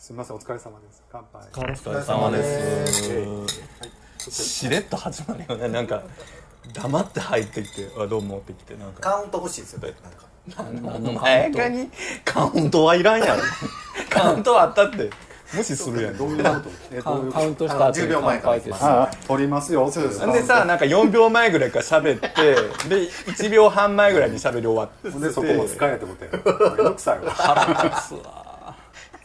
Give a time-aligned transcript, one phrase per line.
[0.00, 1.02] すみませんお疲れ様です。
[1.12, 1.42] 乾杯。
[1.54, 4.30] お疲れ様です。
[4.30, 5.68] しれっと始まるよね。
[5.68, 6.02] なんか
[6.72, 9.00] 黙って入ってきて「あどうも」ってきてなんか。
[9.02, 11.20] カウント欲しいですよねなんか。
[11.20, 11.90] 前かに
[12.24, 13.42] カウントはいらんやろ
[14.08, 15.10] カウントはあったって
[15.52, 16.16] 無視するやん。
[16.16, 16.70] どういうこと？
[16.92, 18.72] えどういうカウントした後10秒前からで
[19.28, 19.90] 取りますよ。
[19.92, 20.20] そうです。
[20.26, 22.54] でさなんか4秒前ぐらいから喋って
[22.88, 25.10] で1秒半前ぐらいに喋り終わって。
[25.10, 26.30] でそこも使えってことや
[26.74, 27.30] めんどくさいわ。
[27.32, 28.39] 腹立つわ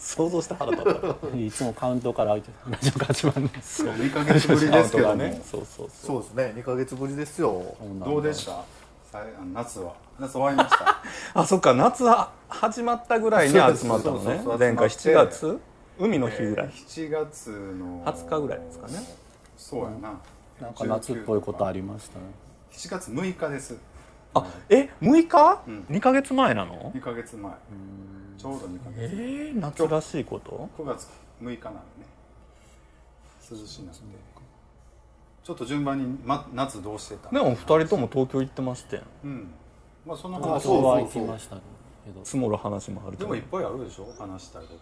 [0.06, 0.98] 想像して腹立った。
[1.38, 5.41] いつもカウントからラジオが始まるんですそう2ヶ月ぶりですけども、ね。
[5.50, 5.90] そうそうそう。
[5.90, 6.54] そうですね。
[6.58, 7.76] 2ヶ月ぶりですよ。
[8.05, 8.64] どうでした？
[9.54, 9.94] 夏は。
[10.20, 10.98] 夏終わりました。
[11.34, 11.73] あそっか。
[11.73, 14.44] 夏は始まったぐらいに集まったのね。
[14.59, 15.31] 前回7集まって。
[15.31, 15.59] 月？
[15.98, 18.94] 海の日ぐらい、7月の20日ぐらいですかね。
[19.58, 20.20] そうやな。
[20.62, 22.20] なんか夏っぽいことありました？
[22.20, 22.26] ね
[22.73, 23.78] 7月6日です。
[24.34, 25.86] あえ6日、うん。
[25.90, 27.52] 2ヶ月前なの？2ヶ月前
[28.45, 29.08] ちょうど2ヶえ
[29.54, 31.08] 月ー、夏らしいこと？9月
[31.41, 32.05] 6日なんでね。
[33.49, 33.99] 涼しいなんで
[35.44, 37.30] ちょっと順番に、ま、夏どうしてた？
[37.31, 39.47] でも2人とも東京行ってましたようん。
[40.05, 41.61] まあその東話京は行きましたけ
[42.11, 42.23] ど。
[42.23, 44.08] 積もる話もあるでもいっぱいあるでしょ？
[44.17, 44.80] 話したいこと。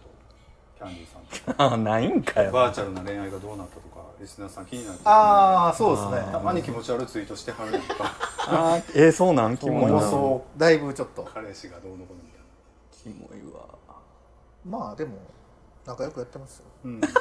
[0.77, 1.07] キャンディー
[1.45, 2.51] さんとあ ないんかよ。
[2.51, 6.31] バーチャルな恋愛がどうなったとかリスナーさん気になるああそうですね。
[6.31, 7.95] たまに気持ち悪いツイートしてはるやんか。
[8.47, 9.57] あーえー、そうなん？
[9.57, 9.97] キモいな。
[9.99, 11.23] 妄想だいぶちょっと。
[11.33, 12.32] 彼氏がどうのこうの
[13.03, 13.67] キモいわ。
[14.65, 15.17] まあでも
[15.85, 16.65] 仲良くやってますよ。
[16.85, 17.01] なうん。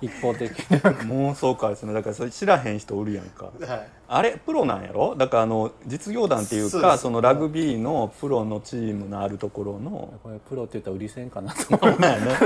[0.00, 3.46] 一方的に妄想家ですねだからそれ知らへん人おるやんか。
[3.46, 3.88] はい。
[4.08, 5.14] あれプロなんやろ？
[5.16, 10.12] だからあの実業団っていうかそのラグビーのプロのチームのあるところの。
[10.22, 12.00] これプロって言ったら売り線かなと思う。
[12.00, 12.36] なんやね。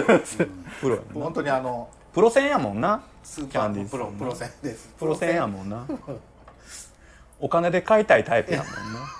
[0.81, 3.03] プロやな本当にあのプロ戦やもんな。
[3.23, 4.95] スーキャンディーズプロプロ戦です。
[4.99, 5.87] プロ戦やもんな。
[7.41, 9.01] お金で買いたいタイプやもんな。
[9.01, 9.20] あ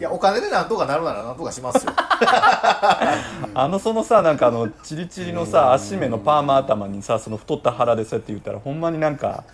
[0.00, 1.92] いやお金でなんとかなるならなんとかしますよ。
[3.54, 9.44] あのそのさなんかあのチリチリのさ足目のパーマ頭にさその太った腹でそうやって言ったらほんまになんか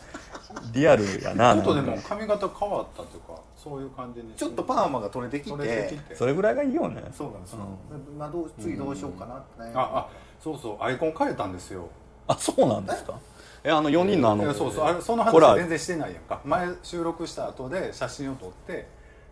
[0.73, 4.33] リアルやなちょっとでも髪型変わったというかそういう感じに。
[4.35, 6.09] ちょっとパーマが取れてき取れてきて。
[6.11, 7.03] てそれぐらいがいいよね。
[7.17, 7.59] そうなんですよ、
[8.19, 10.07] まあ、どう次どうしようかなってね、ああ
[10.43, 10.83] そうそう。
[10.83, 11.87] アイコン変えたんですよ。
[12.27, 13.15] あそうなんですか？
[13.63, 13.71] え？
[13.71, 14.85] あの4人のあのそうそう。
[14.87, 16.41] あれその話全然してないやんか。
[16.45, 18.89] 前収録した後で写真を撮って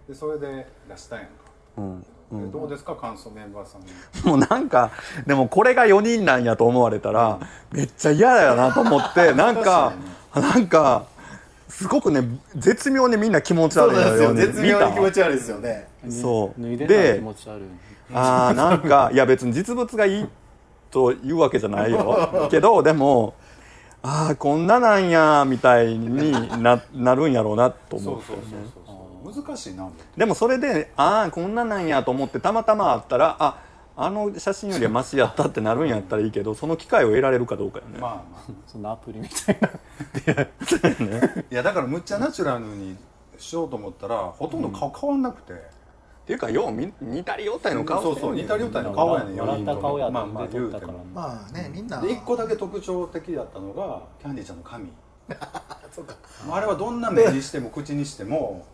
[0.09, 1.31] でそれで出したやんか、
[1.79, 2.05] うん
[2.41, 3.89] でどうですか感想メンバーさんに。
[4.25, 4.91] もうなんか
[5.27, 7.39] でもこれが4人なんやと思われたら
[7.73, 9.93] めっちゃ嫌だよなと思って なんか
[10.35, 11.05] なんか
[11.69, 12.23] すごくね
[12.57, 14.35] 絶妙にみんな気持ち悪いですよ。
[14.35, 15.89] 絶妙に気持ちち悪いですよね。
[16.09, 16.63] そう。
[16.63, 17.63] 脱いでないで気持ち悪い。
[18.15, 20.29] ああなんかいや別に実物がいい
[20.91, 22.49] というわけじゃないよ。
[22.51, 23.35] けどでも
[24.03, 28.82] ああこんななんやみたいにななるんやろうなと思ってそうそうそうそう
[29.25, 29.89] 難しいな。
[30.17, 33.59] でもそれでああこんななんやと思ってたまたまあったらあ
[33.97, 39.69] あの写真よりはマシやったってなるんやったらいいけどその機会を得られるかどうかよね、まあまあそんなアプリみたいな。
[41.51, 42.97] いやだからむっちゃナチュラルに
[43.39, 45.57] しようと思ったらほとんど顔変わんなくて、っ
[46.25, 50.71] ていうかようみ似たりよったりの顔そうそう似たりよったりの顔やねん笑った顔やまあとまあ言
[51.13, 54.89] まあねみんなで1個だけ特徴的だったのがキャンディーちゃんの髪。
[55.93, 56.17] そうか
[56.51, 58.65] あれはどんな目にしても口にしても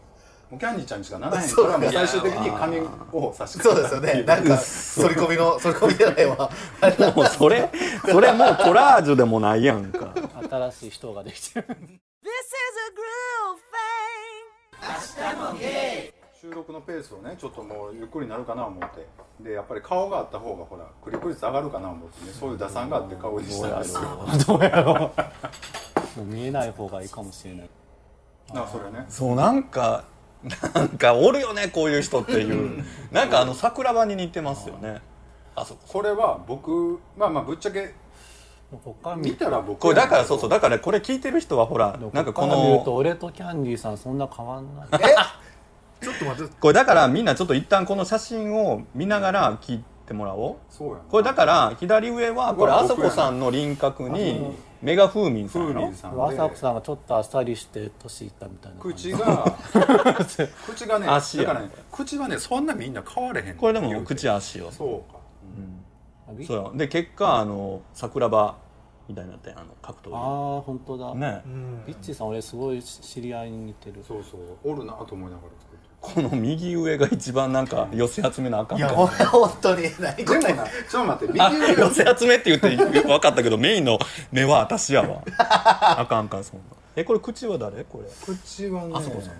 [0.51, 4.23] もうキャンディーちゃんにしかならへんからもう最終的に髪を差し替えたそうですよね。
[4.23, 6.51] なんか反り込みの 反り込みじゃないわ。
[7.15, 7.71] もうそれ
[8.09, 10.15] それもうコラージュでもないやんか。
[10.49, 11.67] 新しい人ができてる。
[11.69, 11.79] This is
[12.81, 13.59] a groove
[15.59, 16.13] thing.
[16.41, 19.07] 収録のペースをねちょっともうゆっくりになるかな思って。
[19.41, 24.01] でやっぱり顔があった方がほらクリック率上がるかな思ってねそういう打算があって顔にしたんですよ
[24.47, 24.95] どうやろう。
[24.97, 25.13] も
[26.23, 27.71] う見えない方がいいかもしれない。
[28.55, 29.05] あそれね。
[29.09, 30.05] そうなんか
[30.75, 32.85] なんかおるよねこういう人っていう。
[33.11, 35.01] なんかあの桜庭に似てますよね。
[35.57, 37.95] あそここれは僕まあまあぶっちゃけ
[38.71, 44.89] ここから見見たら僕これだからそうそうだからこれ聞いてる人はほらなんかこここから見るとの俺とキャンディーさんそんな変わんない。
[44.93, 46.05] え？
[46.05, 50.57] ちょっと待ってこれだからみんなちょっと一旦この写真を見ながら聞いてもらおう。
[50.69, 51.01] そうやな。
[51.09, 55.93] これだから左上はこれあそこさんの輪郭にメガ風民さん風やろ。
[55.93, 58.81] 鈴さん朝子でさんがちょっとあっさりして年いったみたいな。
[58.81, 59.57] 感じ口が
[60.67, 61.45] 口がね足や。
[61.45, 64.71] だからね口はねそんなみんな変われへんこれでも口足よ。
[64.71, 65.19] そうか。
[66.29, 66.73] あびそうよ。
[66.75, 68.57] で結果あの桜庭
[69.09, 71.07] みたいになったやんあの格闘あー本当だ。
[71.07, 71.43] 技ね
[71.87, 74.05] ビッチーさん俺すごい知り合いに似てる。
[74.07, 74.41] そうそう。
[74.65, 75.49] おるなと思いながら
[76.01, 80.41] この右上が一番なんか寄せ集めなあかんいやほん本当に何これ。
[80.41, 83.99] でもなちょっと待ってあ右上寄せ集めって言って分かったけどメインの
[84.31, 85.23] 目は私やわ。
[85.39, 86.65] あかんあかんそんな。
[86.97, 87.85] えこれ口は誰？
[87.85, 88.09] これ。
[88.25, 89.33] 口はねあそこさん。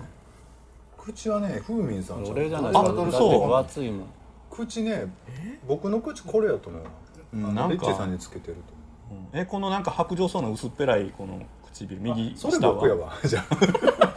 [0.99, 4.07] 口はね風民さん俺じゃないあそう分厚いもん。
[4.51, 5.07] 口ね
[5.67, 6.83] 僕の口これやと思う。
[7.35, 7.73] うんなんか。
[7.73, 8.61] リッチーさんにつけてると
[9.15, 9.29] 思う。
[9.33, 11.41] えこのなんか白状そうな薄っぺらいこの
[11.73, 13.13] 唇右それ下僕やはわ。
[13.25, 13.47] じゃあ。
[13.53, 14.08] あの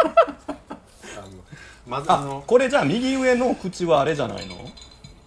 [1.92, 4.56] まずああのこれじゃあ右上の口はあれじゃないの？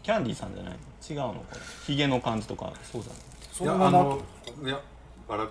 [0.03, 0.79] キャンディーさんじゃないの？
[1.11, 1.61] 違うのこれ。
[1.85, 2.73] ヒゲの感じとか。
[2.91, 3.81] そうじゃない？
[3.81, 4.23] いやあの
[4.65, 4.81] いや
[5.29, 5.47] バラ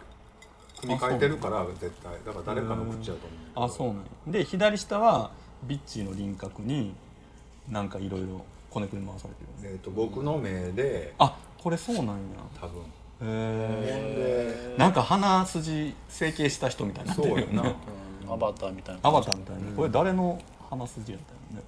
[0.81, 2.13] 組み替えてるから絶対。
[2.25, 3.67] だから誰かの口やと思う。
[3.67, 4.03] あそうなんや。
[4.27, 5.29] で左下は
[5.65, 6.95] ビッチーの輪郭に
[7.69, 9.73] なんかいろいろこねくり回されてる。
[9.73, 12.13] えー、と僕の目であこれそうなんや。
[12.59, 12.81] 多分。
[13.21, 17.75] へえんか鼻筋整形した人みたいになってるよな。
[18.33, 20.41] アバターみたいなアバターみたいなこれ誰の
[20.75, 21.67] 鼻筋やったよね。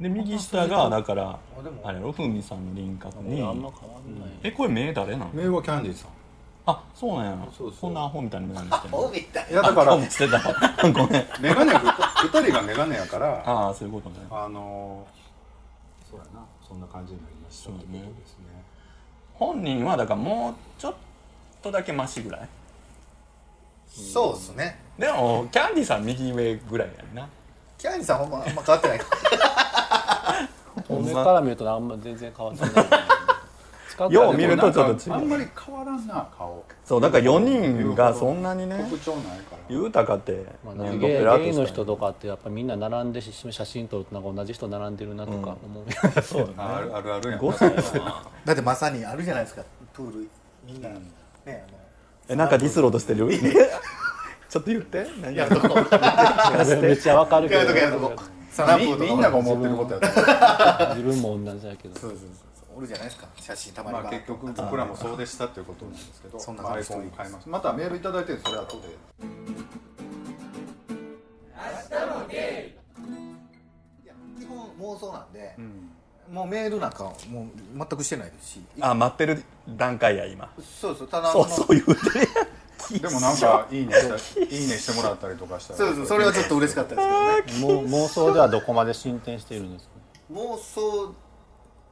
[0.00, 1.38] で右下がだから
[1.84, 2.10] あれやろ？
[2.12, 3.40] ふみさんの輪郭に。
[4.42, 6.08] えこれ目誰なの目はキャンディーさん。
[6.66, 7.48] あそうなんや。
[7.56, 7.78] そうそう。
[7.82, 8.96] こんなアホみたいな目なんですけど。
[8.98, 10.38] おみたいいやだからアホしてた
[10.90, 11.26] ごめん。
[11.40, 14.26] メガネ二人がメガネやから ああそういうことね。
[14.30, 15.06] あの
[16.10, 16.40] そうやな。
[16.66, 18.02] そんな感じになりましたすね。
[19.34, 20.94] 本人はだからもうちょっ
[21.62, 22.48] とだけマシぐらい？
[23.86, 24.80] そうっすね。
[24.98, 27.28] でもキャンディーさん右上ぐらいやんな
[27.84, 29.00] キャンディさんほんまあんま変わってない。
[30.88, 34.10] ほん上まから見るとあんま全然変わってない。
[34.10, 35.14] よう見るとちょっと違う。
[35.16, 36.64] あんまり変わらんな顔。
[36.82, 39.58] そうだから4人がそんなにね特徴ないから。
[39.68, 46.54] 豊かってまあ、なんかゲイペラッとしたゲイの人とかってやっぱみんな並んでし写真撮るとなんか同じ人並んでるなとか思う、そうだね。
[46.56, 47.40] あるあるあるやん。
[47.40, 47.68] 5歳
[48.00, 49.62] やなだってまさにあるじゃないですか。
[49.92, 50.30] プール
[50.64, 50.98] みんな、ねあ
[51.50, 51.78] の。
[52.30, 53.28] えなんかディスろうとしてる？
[54.54, 55.04] ちょっと言って。
[55.20, 55.74] 何やるとこ
[56.80, 57.60] めっちゃわかるけど。
[57.60, 58.22] やるとこやるとこ
[58.52, 60.00] サナプみんなが思ってることや
[60.94, 61.98] 自分も同じだけど。
[61.98, 62.24] そうそうそ
[62.62, 63.26] うおるじゃないですか。
[63.40, 66.96] 写真たまにはまあ結局僕らもそうでしたっていうことなんですけどそんなまあ感じえ
[67.30, 67.48] ます。
[67.48, 68.86] またメールいただいてるんでそれ後で。
[74.04, 75.90] いや基本妄想なんで、ん。
[76.32, 77.46] もうメールなんかもう
[77.76, 78.60] 全くしてないですし。
[78.80, 80.48] あ待ってる段階や今。
[80.80, 82.24] そうそうただそうそう言うてるや。
[82.24, 82.26] ん
[83.00, 85.78] でもなんかいいねしたいいねしてもらったりとかしたら。
[85.78, 87.74] そうそうそれはちょっと嬉しかったですけどね。
[87.74, 89.94] もう妄想ではどこまで進展しているんですか？
[90.32, 91.14] 妄想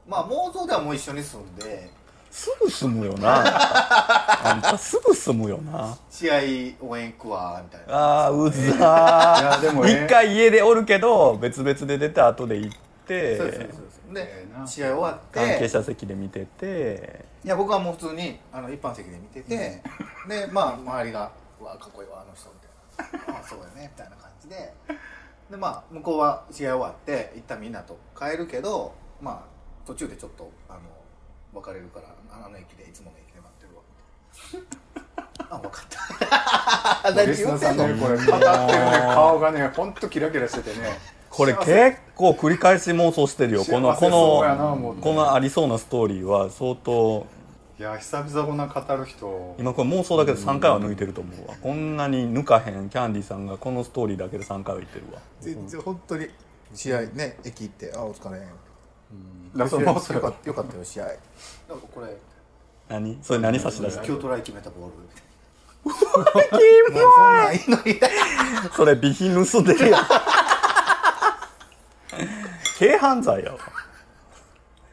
[0.09, 1.91] まあ妄想ではもう一緒に住んで。
[2.31, 3.43] すぐ住むよな。
[3.45, 5.97] あんたすぐ住むよな。
[6.11, 6.35] 試合
[6.81, 8.25] 応援行くわみたいな。
[8.27, 13.37] あーうざいーやでもええ一回家でおるけど別々で出て後で行って。
[13.37, 15.39] そうですそうですで試合終わって。
[15.41, 19.83] 関係者席で見てていや僕はもう普通にあの一般席で見てて、
[20.29, 24.73] でまあ周りが「うわかっこいいわあの人」みたいな「ああそうだよね」みたいな感じで。
[25.53, 30.81] でまあ向こうは試合終わって一旦みんなと帰るけどまあ途中でちょっとあの
[31.61, 32.07] 別れるから
[32.45, 33.77] あの駅でいつもの駅で待ってる
[34.57, 37.13] わあ分かった。
[37.13, 39.01] 何リスナー言ってんのさんねこれ語ってるね。
[39.15, 40.99] 顔がね本当キラキラしててね
[41.33, 43.65] これ結構繰り返し妄想してるよ。
[43.65, 47.27] このこのこのありそうなストーリーは相当。
[47.79, 49.57] いや久々こんな語る人。
[49.59, 51.57] 今これ妄想だけで3回は抜いてると思うわ。
[51.61, 55.21] こんなに抜かへんキャンディーさんがこのストーリーだけで3回は言ってるわ。
[55.41, 56.29] 全然本当に
[56.75, 58.39] 試合ね駅行って「あお疲れ」
[59.57, 61.05] だそのそれよかったよかったよ試合。
[61.05, 61.17] なんか
[61.95, 62.15] これ
[62.89, 63.19] 何？
[63.23, 64.93] それ何差し出した今日トライ決めたボール。
[65.83, 68.01] もう そんなんい
[68.77, 70.05] それ備品盗んでるやん
[72.83, 73.59] 軽犯罪やわ。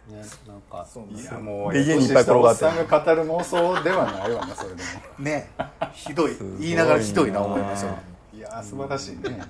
[0.09, 0.85] ねなんか。
[1.11, 5.25] いやもうで家にいっぱい転がってるおっさんが語る妄想ではないわなそれでも。
[5.25, 5.49] ね。
[5.93, 6.37] ひどい。
[6.59, 7.87] 言いながらひどいな思いました
[8.37, 9.41] いやー素晴らしいね。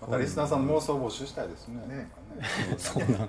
[0.00, 1.76] またリスナーさんの妄想を募集したいですね。
[1.88, 1.96] ね。
[1.96, 2.08] ね。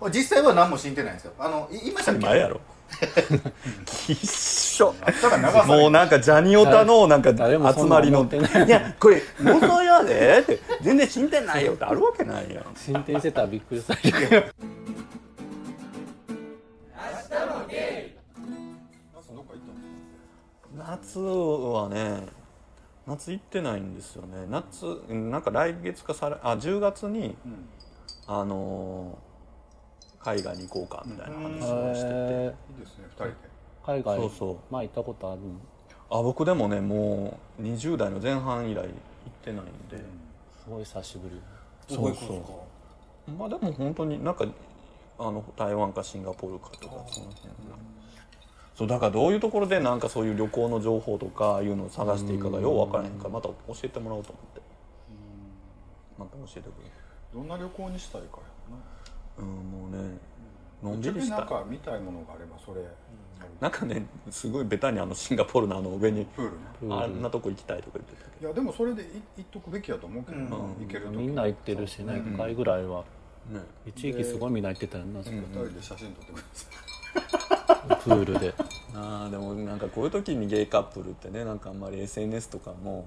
[0.09, 1.33] 実際は何も死んでないんですよ。
[1.37, 2.25] あのい言いましたっけ？
[2.25, 2.61] 前やろ
[3.85, 4.93] きっしょ。
[5.67, 8.23] もうなんかジャニオタのなんか集まりの。
[8.23, 11.73] いいやこれ妄想やでって全然進展ないよ。
[11.73, 12.65] ってあるわけないやん。
[12.75, 14.53] 進展してたらびっくりされる
[20.77, 22.27] 夏はね
[23.07, 24.45] 夏行ってないんですよね。
[24.49, 27.35] 夏うんなんか来月かされあ10月に、
[28.27, 29.24] あのー
[30.25, 33.31] 海外に行こうかみたいな話をしてて、へいいですね二人で。
[33.31, 33.33] ー
[33.85, 34.57] 海外そうそう。
[34.73, 35.41] まあ行ったことある
[36.09, 38.87] あ僕でもねもう20代の前半以来行っ
[39.43, 40.03] てないんで、
[40.63, 41.39] すごい久しぶり。
[41.95, 42.65] そうそ
[43.27, 43.31] う。
[43.31, 44.45] まあでも本当になんか
[45.19, 47.53] あの台湾かシンガポールかとかその辺の
[48.75, 54.61] そうだからどういうところでなんかそういう旅行の情報とかいうのを探していいかがよう分からへんからまた教えてもらおうと思って。
[56.17, 56.89] また教えてくれ
[57.33, 58.54] どんな旅行にしたいかや
[59.39, 60.17] うんもうね
[60.83, 61.29] のなんびりし。
[61.29, 62.81] たなんか見たいものがあればそれ。
[63.59, 66.45] なんかねすごいベタにあのシンガポールのあの上にプー
[66.81, 69.05] ルねあんなとこ行きたいとか言ってたけいやでもそれでい
[69.37, 73.03] 行っとくべきやと思うけど行けるとみんな行ってるしね1回ぐらいは。
[73.51, 73.65] どね。
[73.85, 78.53] 一時期すごいみんな行ってたよなそこ二人で写真撮ってくださいプールで。
[78.95, 83.05] あーでもなんかこういう時にゲイカップルってねなんかあんまり SNS とかも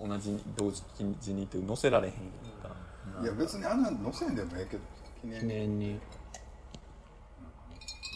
[0.00, 2.22] 同じ同時にって載せられへんやん
[2.62, 3.22] か。
[3.22, 4.82] いや別にあんなのせんでもええけど。
[4.82, 6.00] 記念記に念に。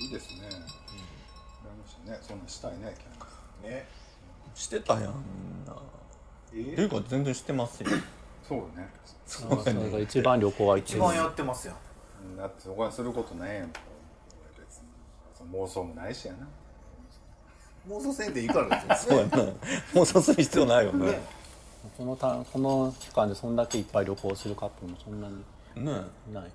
[0.00, 2.18] いいですね、羨ましいね。
[2.22, 3.28] そんなんしたいねキャン
[3.62, 3.86] プね。
[4.54, 5.02] してたやん。
[5.66, 5.76] なっ
[6.50, 7.90] ていうか全然してますよ。
[8.42, 8.90] そうね。
[9.26, 11.74] それが一番旅行は一番やってますよ
[12.36, 13.72] だってそこはすることないやん。
[15.52, 16.48] 妄想もないしやな。
[17.88, 19.52] 妄想せんでいいからですよ そうやな。
[19.94, 21.20] もうそうする必要ないよね。
[21.96, 25.36] このたこの期間でそんだけいっぱい旅行するカップルもそんなに
[25.84, 25.92] ね。
[26.32, 26.50] ない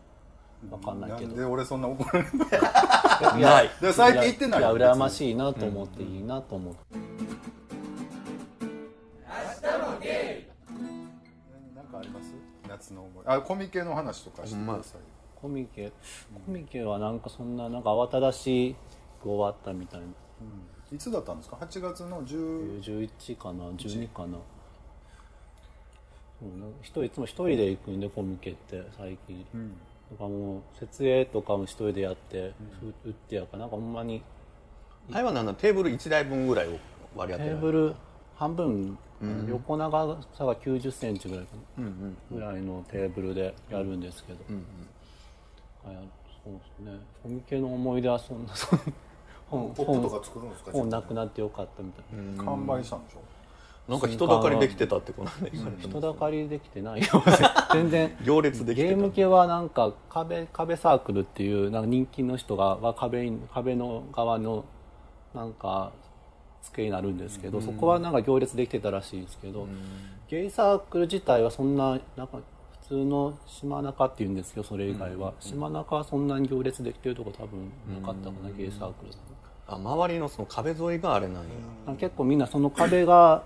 [0.72, 1.28] わかんないけど。
[1.30, 2.46] なんで俺そんな怒られるの？
[3.38, 3.70] えない。
[3.82, 6.96] で最近行ってないいや羨ましいなと思っていいなと思って、
[11.76, 12.34] なんかあります？
[12.68, 13.24] 夏の思い。
[13.26, 15.02] あコミケの話とかしてください
[15.36, 15.92] コミケ？
[16.46, 18.76] コミケはなんかそんななんか慌ただし
[19.22, 20.08] く終わったみたいな。
[20.92, 24.38] いつだったんですか？8月の10 11かな？12かな？
[26.40, 29.46] そうなんか一人いつも一人で行くんでコミケって最近、
[30.12, 32.54] だからもう設営とかも一人でやって、
[33.06, 34.22] 売ってやからなんかほんまに。
[35.12, 36.80] 台湾なんだテーブル1台分ぐらいを
[37.16, 37.94] 割り当てテーブル
[38.36, 38.98] 半分、
[39.48, 41.88] 横長さが9 0センチぐらいかな、
[42.32, 44.40] ぐらいのテーブルでやるんですけど、
[45.86, 45.98] はい
[46.44, 47.00] そうですね。
[47.22, 48.54] コミケの思い出はそんな
[49.48, 50.72] 本ポップと本か作るんですか？
[50.72, 52.04] 本なくなってよかったみたい
[52.38, 53.20] な、完売したんでしょ？
[53.88, 57.08] なんか人だかりできてたってこの間言われてま人だかりできてないよ。
[57.72, 58.18] 全然。
[58.24, 58.96] 行列できてた。
[58.96, 64.66] ゲーム系はなんか壁壁サークルっていうなんか人気の人がは壁に壁の側の
[65.36, 65.92] なんか
[66.64, 69.68] 机になるんですけど、そこはなんか行列できてたらしいんですけど、
[70.30, 72.40] ゲイサークル自体はそんななんか
[72.82, 79.12] 普通の島中っていうんですけどそれ以外は、島中はそんなに行列できてるとこ多分なかったかな、ゲイサークル
[79.68, 81.50] あ周りのその壁沿いがあれなんや。
[81.98, 83.44] 結構みんなその壁が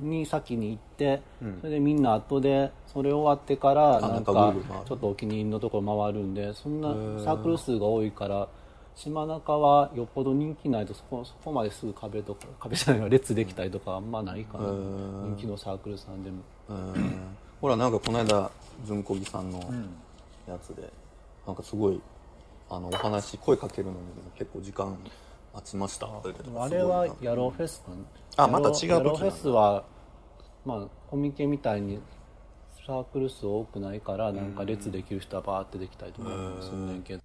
[0.00, 1.22] に先に行って、
[1.60, 4.54] それでみんな後でそれ終わってからなんか
[4.86, 6.88] ちょっとお気に入りのところ回るんでそんな
[7.24, 8.48] サークル数が多いから
[8.94, 16.36] 島中はよっぽど人気ないとそこそこまですぐ壁とか壁じゃないわ列できたりとかあんまないかな人気のサークルさんでも。
[16.68, 18.50] うんほらなんかこの間
[18.84, 19.58] ずんこぎさんの
[20.46, 20.92] やつで、
[21.46, 22.00] なんかすごい
[22.68, 23.96] あのお話声かけるのに
[24.36, 24.96] 結構時間
[25.56, 26.06] 待ちました。
[26.06, 27.82] あれはヤローフェス
[28.36, 29.84] あまた違うヤローフェスは
[30.66, 31.98] まあコミケみたいに
[32.86, 36.28] サークル数多くないからなんか列できる人はバーってできたりとか
[36.60, 37.22] すんねんけど。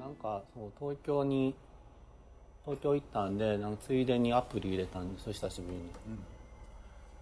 [0.00, 1.54] なんかそう東京に
[2.64, 5.82] 東京行ったんでなんかついでにアプリ入れたんですよ久しぶりに、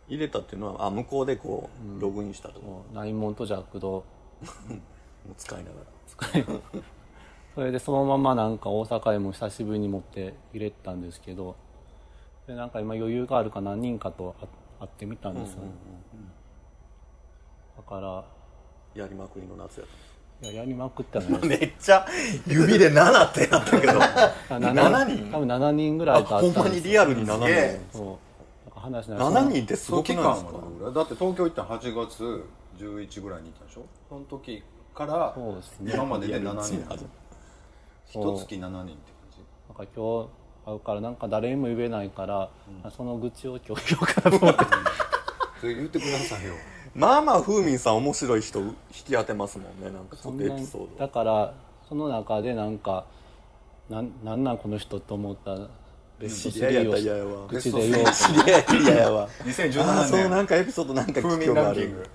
[0.08, 2.60] 入れたっていうのはあ向こうでこうログインしたと。
[2.60, 4.04] か、もうナインモントジャックド
[5.36, 6.52] 使いながら。
[7.54, 11.56] それでそのままなんか大阪へも久しぶりに持って入れたんですけど
[12.46, 14.48] でなんか今余裕があるから何人かと会
[14.80, 15.68] 会ってみたんですよ、ね。
[17.76, 18.24] だから
[18.94, 19.88] やりまくりの夏やっ
[20.42, 22.06] いややりまくった めっちゃ
[22.46, 23.92] 指で7ってなったけど。
[24.48, 25.30] 7人。
[25.30, 27.80] 多分7人ぐらいと会ったんですほんまにリアルに7すげえ。
[27.90, 28.06] 人そう。
[28.06, 30.90] なんか話しながら7人ってすその期ごくないですか？
[30.92, 32.44] だって東京行ったの8月
[32.78, 33.82] 11ぐらいに行ったでしょ？
[34.08, 34.62] その時
[35.06, 35.92] からそうですね。
[35.94, 36.74] 今までで7人。
[38.06, 38.88] 一月7人って感
[39.30, 39.38] じ？
[39.68, 40.28] なんか今日
[40.66, 42.50] 会うからなんか誰にも言えないから、
[42.96, 44.64] その愚痴を今日言おうかなと思って
[45.60, 46.54] それ言ってくださいよ。
[46.94, 50.98] まあまあ風民さん面白い人引き当てますもんねなんかちょっとエピソード。
[50.98, 51.54] だから
[51.88, 53.04] その中でなんか
[53.88, 55.56] なんなんなんこの人と思った
[56.18, 57.44] ベスト知り合いやったら3嫌やわ。
[57.44, 59.28] を口で言おう知り合いやったら嫌やわ。
[59.44, 62.02] 2017あーそうな年んかエピソードなんか聞風きようがあ民ランキング。
[62.02, 62.10] る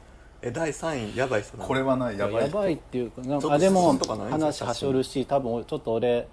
[0.46, 1.68] え第3位やばい人なの？
[1.68, 4.34] これはないやばいやばいっていうかなんかでも質問とかない？
[4.34, 6.28] んですか話はしょるし多分ちょっと俺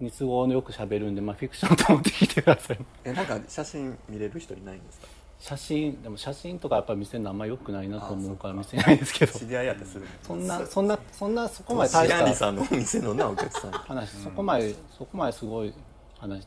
[0.00, 2.78] 三つ子のよく喋るんで、まあ、フィクションと思って聞いてください。
[3.04, 5.06] えなんか写真見れる人いないんですか？
[5.38, 9.38] 写真でも写真とかやっぱり見せるのあんまよくないなと思うから見せないですけど。
[9.38, 13.70] 知り合いやったりするそんなそんなそんなそこまで大したさんのお店のなお客さん。
[13.70, 15.74] 話そこまでそこまですごい
[16.18, 16.46] 話。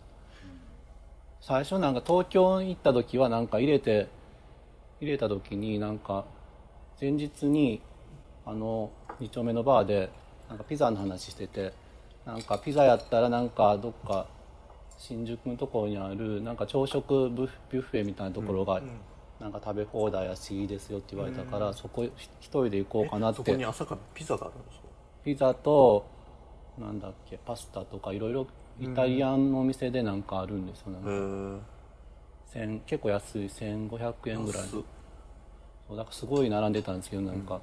[1.41, 4.07] 最初なんか東京に行った時はなんか入れて
[5.01, 6.25] 入れた時になんか
[6.99, 7.81] 前日に
[8.45, 10.09] あの2丁目のバーで
[10.49, 11.73] なんかピザの話してて
[12.25, 14.27] なんかピザやったらなんかどっか
[14.97, 18.81] 新宿のところにあるなんか朝食ビュッフェみたいなところが
[19.39, 24.83] なんか食べ放題やしいいですよって言われたからそこ一人で行こうかなっそこてに朝からピザがあるんですか
[25.25, 26.05] ピザと
[26.77, 28.47] なんだっけパスタとかいろいろ
[28.79, 31.01] イタリアンのお店でなんかあるんですよ、なん
[32.85, 33.45] 結構安い。
[33.45, 34.63] 1500円ぐらい
[35.87, 37.59] そうだからすごい並んでたんですけどなんか、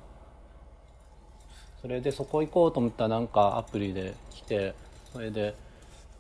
[1.81, 4.75] それでそこ行こうと思ったらなんかアプリで来て
[5.13, 5.55] それで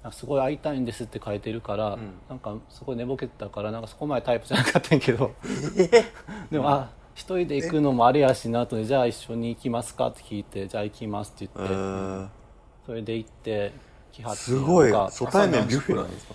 [0.02, 5.34] あすごい会いたいんですって書いてるから、なんかすごい寝ぼけてたからなんかそこまでタイプじゃなかったんやけど。
[6.50, 12.28] でもあ一人で行くのもあれやしなとでじゃあ一緒に行きますかって聞いてじゃあ行きますってえ言って、ー、
[12.86, 13.72] それで行って
[14.12, 14.90] 来はってすごい。
[14.92, 16.34] 初対面ビュッフェなんですか？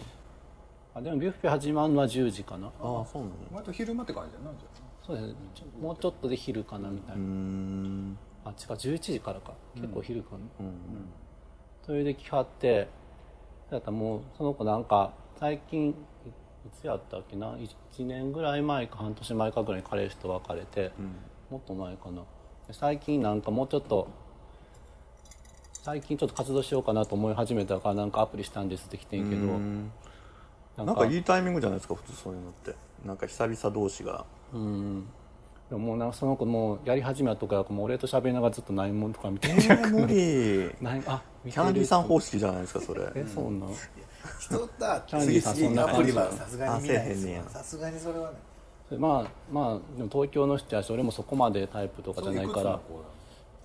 [0.93, 2.67] あでもビュッフェ始まるのは10時かな。
[2.67, 4.69] ああそうなんや割と昼間って感じだなじゃ
[5.05, 5.35] そうですね。
[5.81, 8.17] もうちょっとで昼かなみたいうな、ん。
[8.43, 9.53] あ違う11時からか。
[9.75, 10.73] 結構昼かな、うん。
[11.85, 12.87] それで来はって
[13.69, 15.93] だったらもうその子なんか最近いい
[16.81, 17.55] つやったっけな
[17.93, 20.91] ？1年ぐらい前か半年前かぐらいに彼氏と別れて、
[21.51, 22.23] もっと前かな。
[22.67, 24.07] で最近なんかもうちょっと
[25.73, 29.59] 最近ちょっと活動しようかなと思い始めたからなんかアプリしたんですって来てんけど。
[30.83, 32.75] なんかいいタイミングじゃないですか普通そういうのって。
[33.05, 35.07] なんか久々同士がうん。
[35.69, 40.75] でももうなんかその子もうやり始めたとかもう俺と喋りながらずっとないもんとか見てえー、無理。
[40.83, 43.01] ないあ見キャンディーさん方式じゃないですかそれ。
[43.15, 43.69] えそうなん？
[44.39, 48.37] 人だキャンディーさんそんなアプリ感じはさすがに見ないですさすがにそれはね
[48.89, 52.79] でまあまあでも東京の人やし俺もそこまでタイプとかじゃないから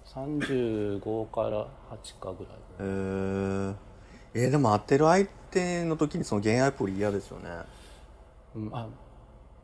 [0.06, 1.66] 35から
[2.04, 2.54] 8かぐらい。
[2.80, 3.74] えー、
[4.34, 7.48] えーでも会ってる相手の時にその恋愛アプリ嫌ですよね。
[8.56, 8.86] うん、あ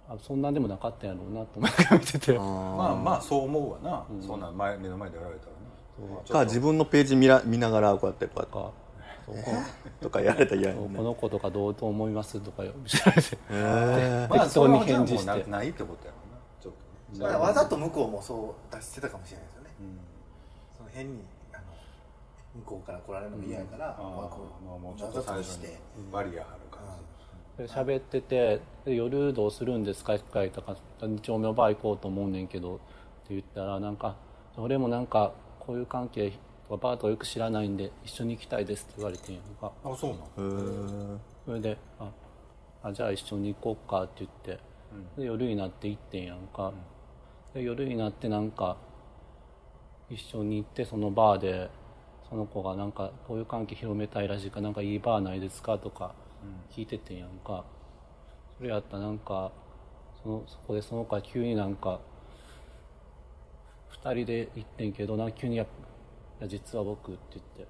[0.09, 2.33] あそんなんでもなかったんやろうなと思いながら見てて。
[2.39, 6.45] まあまあそう思うわな、そんなん前目の前でやられたらなか。
[6.45, 8.87] 自分のページ見ら見ながらこうやってこうやって
[10.01, 12.71] とかやれたら嫌この子とかどうと思いますとか調
[13.17, 13.39] べて。
[13.51, 15.27] え まあ適当に返事して。
[15.27, 16.37] なないってことやろな。
[16.61, 19.71] ちょっとわざと向こうもそう出してたかもしれないですよね、
[20.77, 21.23] その変に
[21.53, 21.63] あの
[22.57, 23.97] 向こうから来られるのも嫌やから、まあ
[24.29, 25.77] こうまあもうちょっと最初に
[26.13, 27.16] バリア張る感で
[27.59, 30.15] 喋っててで夜どうするんですか？
[30.15, 32.83] って書いたから2丁目のバー行こうと思うねんけどって
[33.31, 34.17] 言ったらなんか
[34.57, 36.33] 俺もなんかこういう関係
[36.69, 40.29] とかバーとかよく知らないんで一緒に行きたいですって言われてんやんかじあそうなの？
[40.37, 41.19] えー。
[41.47, 42.11] それであ
[42.83, 44.61] あじゃあ一緒に行こうかって言って、
[45.19, 46.73] で夜になって行ってんやんか、
[47.55, 48.77] で夜になってなんか
[50.11, 51.69] 一緒に行ってそのバーで
[52.29, 55.79] その子がなんかこういう関係広めたいらしいからなんかいいバーないですか？
[55.79, 56.15] とか
[56.71, 57.65] 聞いててんやんか。
[58.59, 59.53] それやったらなんか
[60.23, 62.01] そのそこでその子が急になんか
[64.03, 65.67] 2人で行ってんけどなんか急にや「い
[66.41, 67.67] や実は僕」って言って、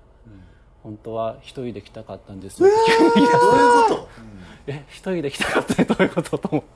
[0.82, 4.08] 本当は一人で来たかったんですよ」って急に言い出してどういうこと？
[4.68, 6.68] え一人で来たかったねどういうことと思って。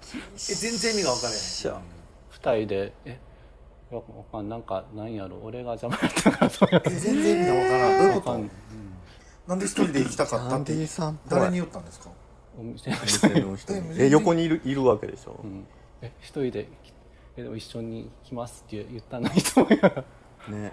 [0.50, 1.38] え全然意味が分からへん。
[1.38, 1.80] しゃ
[2.30, 3.20] 二人で「え
[3.90, 6.90] わかんなんかなんやろ俺が邪魔やったからと思って。
[6.90, 7.98] え全然意味が分からん。
[7.98, 8.38] どういうこと？
[9.50, 11.40] なんで一人で行きたかったってキャンディーさんっぽい。
[11.40, 12.10] 誰に言ったんですか？
[12.56, 14.00] お店の人に。
[14.00, 15.66] え横にいるいるわけでしょ、うん。
[16.02, 16.92] え一人で来
[17.36, 19.70] えでも一緒に来ますって言ったのにと思
[20.56, 20.72] ね。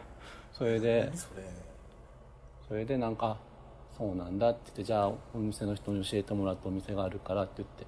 [0.53, 1.43] それでそれ？
[2.67, 3.37] それでなんか
[3.97, 7.87] そうなんだって言ってじゃあお店の人に教えてもらったお店があるからって言って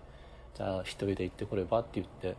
[0.56, 2.36] じゃあ一人で行ってこればって言って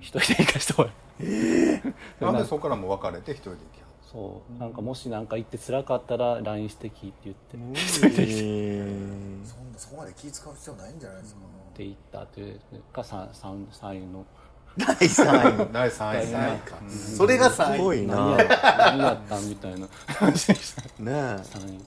[0.00, 0.90] 一人で行かしてもら
[1.22, 7.56] う なんでそこからもう別れて一人で行きはっそうなんかもしなんか行って辛かったら LINE してきって言って。
[7.56, 12.60] えー そんなそこまで気使う必要ないんじゃないですか、って言ったっていう
[12.92, 14.24] か 3, 3, 3位の。
[14.76, 16.76] 第3位第3位3位か、
[17.16, 18.14] それが3位すごいな。
[18.16, 18.36] 何や
[18.76, 20.82] 何やったんみたいな話でした。
[21.02, 21.78] ね3位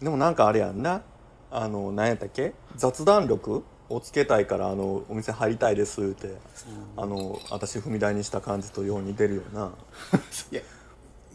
[0.00, 1.02] えでもなんかあれやんな。
[1.50, 2.54] あの何やったっけ？
[2.76, 6.34] 雑談力をつけたいからあのお店入りたいですって、
[6.96, 9.72] あの私踏み台にした感じとよう似てるよな。
[10.50, 10.62] いや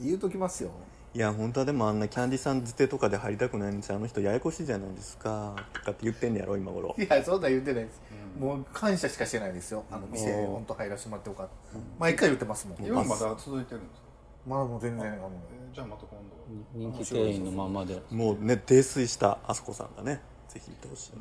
[0.01, 0.71] 言うときますよ。
[1.13, 5.55] いや本当はでもあんなキャンディーさんづてとかで入りたくないんですよあの人ややこしいじゃないですか。
[5.73, 6.95] とかって言ってんねやろ今頃。
[6.99, 8.01] いやそんなん言ってないです、
[8.39, 9.83] もう感謝しかしてないですよ。
[9.91, 12.85] あの店うん本当入らせてもらってよかった、毎回言ってますもん。
[12.85, 14.07] 今まだ続いてるんですか？
[14.47, 16.41] まあもう全然あのえーじゃあまた今度。
[16.73, 18.01] 人気店員のままで。
[18.09, 21.11] もうね泥酔したあそこさんがねぜひ行ってほしい、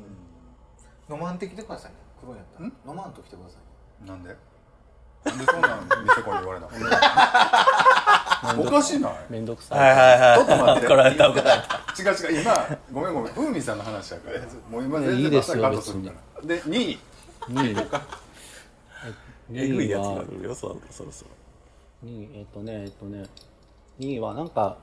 [1.11, 1.91] 飲まんと来てください。
[1.91, 2.69] ね黒いやったら。
[2.91, 3.57] 飲まんと来てくださ
[4.03, 4.07] い。
[4.07, 4.35] なんで？
[5.25, 9.13] なんでそんなん店子に言われ なのおかしいない？
[9.29, 10.87] 面倒くさい、はいちょっと待って。
[10.87, 11.61] 怒られた怒られ
[11.99, 12.41] 違う違う。
[12.41, 14.39] 今ごめんごめん風味さんの話やから。
[14.69, 16.47] もう今全然いいですよバッサリカットするから。
[16.47, 16.99] で2位。
[17.49, 17.87] 2位。
[19.53, 21.31] えぐいやつはが来るよそろそろそろ。
[22.05, 23.25] 2位えっとねえっとね。
[23.99, 24.77] 2位はなんか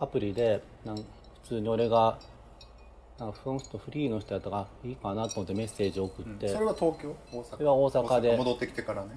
[0.00, 1.02] アプリでなん普
[1.48, 2.18] 通に俺が
[3.18, 7.16] なんかその人フリーの人やったからいいかなと思ってメッセージ送って、それは東京？
[7.32, 7.44] 大阪？
[7.44, 8.36] それは大阪で。
[8.36, 9.08] 戻ってきてからね。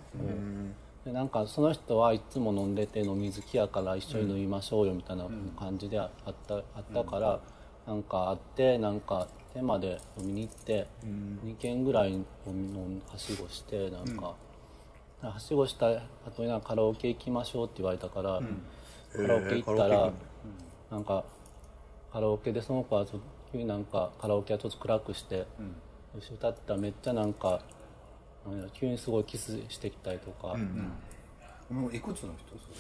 [1.06, 7.40] でなんかその人はいつも飲んでて飲み好きやから一緒に飲みましょうよみたいな感じであった,、あったから、
[7.88, 14.36] なんか会ってなんか手まで飲みに行って、2軒ぐらい飲みはしごしてなんか、
[15.22, 15.88] はしごした
[16.26, 18.42] 後になんかカラオケ行きましょうって言われたから、
[19.14, 20.12] カラオケ行ったら
[20.92, 21.24] なんか
[22.14, 25.46] カラオケでその子はちょっと急になんかカラオケはちょっと暗くして、
[26.18, 27.62] 一緒に歌ったらめっちゃなんか
[28.74, 30.56] 急にすごいキスしてきたりとか、
[31.70, 32.58] もういくつの人？
[32.58, 32.76] それ。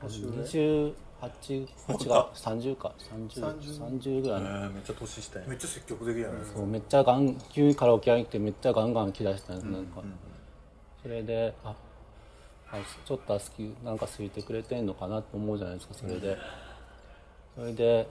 [0.00, 0.92] 28
[1.86, 2.92] こっちが30か。
[2.98, 4.40] 30, 30ぐらい。
[4.40, 6.34] の、えーめっちゃ年下やめっちゃ積極的やね。
[6.54, 10.02] そうめっちゃガン急にカラオケ屋に来てめっちゃガンガン来だしたんです、なんか。
[11.02, 11.74] それであ
[12.70, 16.36] あちょっとは好きなんか好いてくれてんのかなと思うじゃないですかそれで、
[17.56, 18.08] それで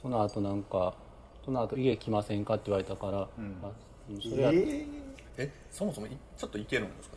[0.00, 0.94] その後なんか
[1.44, 3.28] その後家来ませんかって言われたから、あ
[4.20, 4.52] それは、
[5.36, 7.16] えそもそもいちょっといけるんですか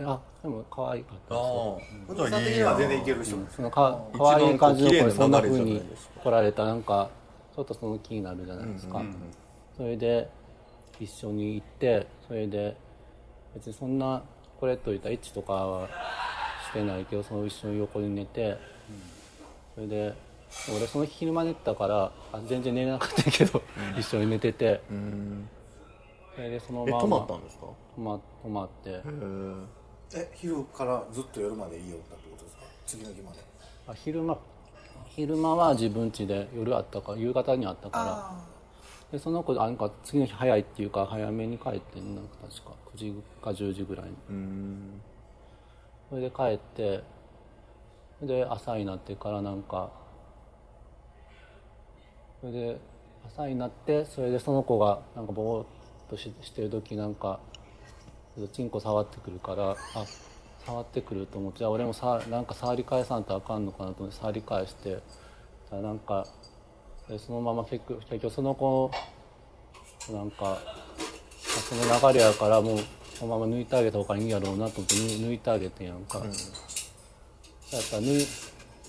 [0.00, 1.44] あでも可愛かったあで
[2.16, 2.20] す。
[2.20, 2.30] よあ。
[2.30, 2.44] さん。
[2.44, 3.36] 的には全然いける人。
[3.54, 5.82] そのか可愛い感じの子にそんな風に
[6.22, 7.10] 来られたらなんか
[7.54, 9.02] ちょっとその気になるじゃないですか、
[9.76, 10.28] それで
[10.98, 12.76] 一緒に行ってそれで
[13.54, 14.22] 別にそんな
[14.58, 15.88] これといったエッチとかは
[16.70, 18.56] してないけどその一緒に横に寝て、
[19.74, 20.14] それで
[20.76, 23.62] 俺その日昼間寝てたからあ全然寝れなかったけど、
[23.98, 24.80] 一緒に寝てて。
[24.90, 25.48] うん。
[26.34, 27.66] それでそのまままったんですか？
[27.94, 29.00] 泊ま泊まって。
[30.14, 32.62] え昼からずっと夜までいいよったってことですか？
[32.86, 33.38] 次の日まで。
[33.88, 34.38] あ昼間
[35.08, 38.52] 昼間は自分家で夜あったから夕方にあったから。
[39.10, 42.72] でその子なんか次の日早いっていうか早めに帰ってんなんか確か。
[42.94, 44.12] 9時か10時ぐらいに。
[44.30, 45.00] うん。
[46.08, 47.02] それで帰って
[48.22, 49.90] で朝になってからなんか
[52.42, 52.76] それで
[53.24, 55.66] 朝になってそれでその子がなんかぼーっ
[56.10, 57.38] とししてる時なんか
[58.52, 59.76] チンコ触ってくるからあ
[60.66, 66.26] 触ってくると思ってじゃあ俺もさなんか触り返さんとあかんのかなと思って触り返してじゃあなんか
[67.08, 68.90] でそのまま結局結局その子
[70.10, 70.58] なんかあ
[71.68, 72.78] その流れやからもう
[73.14, 76.36] そのまま抜いてあげた方がいいんやろうなと思って抜抜いてあげてんやんか、やっぱ
[77.98, 78.26] 抜い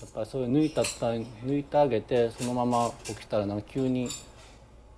[0.04, 4.10] やっぱそういう抜いた抜いてあげてそのまま起きたらなんか急に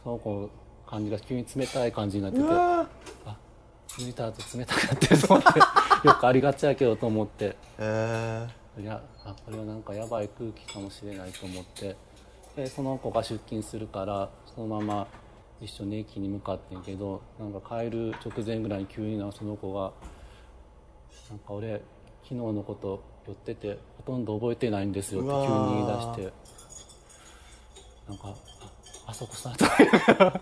[0.03, 0.51] その子の
[0.85, 2.89] 感じが急に冷たい感じになっててあ
[3.99, 5.59] 抜いた後冷たくなってると思って
[6.09, 7.57] よくありがちやけどと思って。
[7.79, 8.47] へ
[8.79, 11.97] いやあこれはなんかやばい空気かもしれないと思って。
[12.57, 15.07] でその子が出勤するからそのまま
[15.61, 19.93] 一緒に駅に向かってんけどなんか帰る直前ぐらいに急になその子が
[21.31, 21.83] 「なんか俺
[22.23, 25.43] 昨日のこと寄っててほとんど覚えてないんですよ」って急に
[25.75, 26.47] 言い出して。
[28.09, 29.77] なんかああそこさんとか。
[29.79, 30.41] 言いながら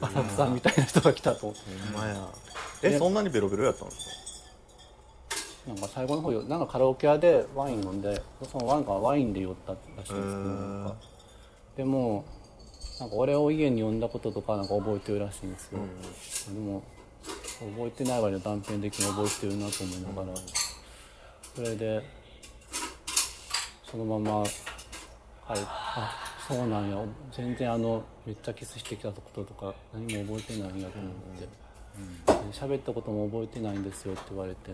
[0.00, 1.62] あさこさんみたいな人が来たと思って。
[1.70, 2.28] えほんまや。
[2.82, 4.08] えそんなにベロベロやったんです
[5.66, 5.72] か？
[5.72, 10.94] なんか最後の方よなんかカラオケ屋でワイン飲んでそのワインがワインで酔ったらしいんですけどなんか。
[11.76, 12.24] でも
[13.00, 15.78] なんか俺を家に呼んだこととかなんか覚えてるらしいんですよ、
[16.52, 16.82] でも
[17.76, 20.38] 覚えてない割には断片的に覚えてるなと思いながら、
[21.54, 22.02] それで
[23.90, 24.44] そのまま。
[24.44, 26.12] 帰ってあ
[26.46, 27.02] そうなんや。
[27.32, 31.48] 全然あのめっちゃキスしてきたこととか何も覚えてないんやと思って、で
[32.52, 34.72] 喋ったことも覚えてないんですよって言われて、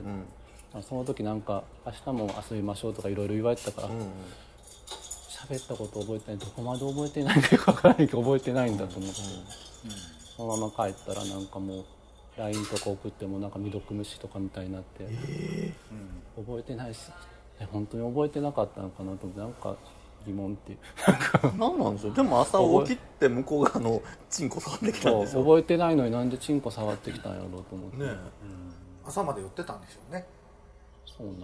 [0.73, 6.39] あその時なんか明日も遊びましょうとかいろいろ言われてたから喋、ったこと覚えてない。
[6.39, 9.17] どこまで覚えてないか分からないけど覚えてないんだと思って、
[10.37, 11.85] そのまま帰ったらなんかもう
[12.37, 15.07] LINE とか送ってもなんか未読無視とかみたいになって、
[16.37, 16.99] 覚えてないし
[17.61, 19.77] え本当に覚えてなかったのかなと思ってなんか
[20.27, 20.73] 疑問って。
[20.73, 20.79] いう
[21.59, 22.15] 何なんですよ。
[22.15, 25.43] でも朝起きて向こう側のチンコ触ってきたんですよ。
[25.43, 28.11] 覚えてないのになんでチンコ触ってきたんやろうと思って、ね
[29.07, 30.27] 朝まで寄ってたんでしょうね。
[31.05, 31.37] そうなん。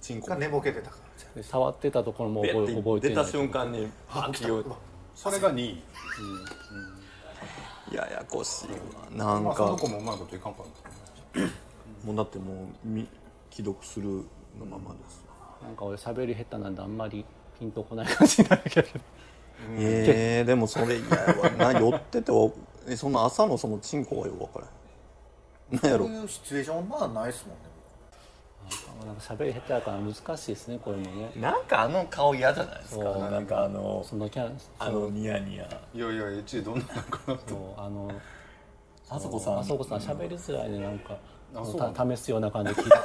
[0.00, 0.26] チンコ。
[0.28, 4.64] が寝ぼけてたからじゃで触ってたところもペ覚えッて出た覚えてない瞬間にパッて言う。
[5.14, 5.82] それが2位。
[7.94, 8.76] ややこしいわ。
[9.12, 9.48] なんか。
[9.48, 10.66] まあその子もうまいこといかんかっ
[11.32, 12.06] た。
[12.06, 13.08] もうだってもうみ
[13.50, 14.24] 既読する
[14.58, 15.18] のままです。
[15.18, 17.24] よなんか俺喋り下手なんであんまり
[17.58, 18.88] ピンとこない感じになるけど。
[19.76, 21.72] えー、でもそれ嫌やわ。
[21.72, 22.50] な寄ってては
[22.86, 25.80] えその朝のそのチンコがよく分からへん。
[25.80, 26.06] なんやろ。
[26.06, 27.74] そういうシチュエーションまあないですもんね。
[29.06, 31.32] なんか喋り下手やから難しいですねこういうのね。
[31.36, 33.04] なんかあの顔嫌じゃないですか。
[33.04, 35.64] そうなんかあのそのキャラあのニヤニヤ。
[35.94, 38.10] いやいや一位どんなのかなとそうあの
[39.08, 39.58] あそこさん。
[39.58, 41.16] あそこさん喋りづらいねなんか。
[41.56, 42.96] あそた試すような感じで聞いて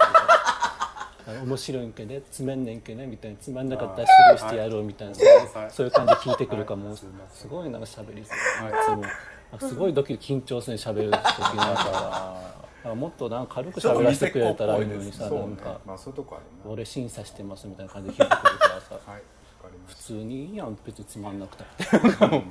[1.44, 5.28] 面白いんけねつめんねんけねみたいなつまんなかったらスルーしてやろうみたいなそう
[5.62, 5.72] はい。
[5.72, 8.30] そういう感じで聞いてくるからもうすいすごいなんか喋りづ
[8.64, 9.60] はい。
[9.60, 12.42] すごいドキドキ緊張するね喋る時なんか
[12.84, 15.48] なんかもっとなんか軽く喋らせてくれたらいいのにさそうね。
[15.48, 19.00] なんかまあそういうとこあ俺審査してますみたいな感じで聞いてくるからさ。
[19.12, 19.22] はい。
[19.88, 21.86] 普通にいいやん別につまんなくたって。
[22.18, 22.42] たはい。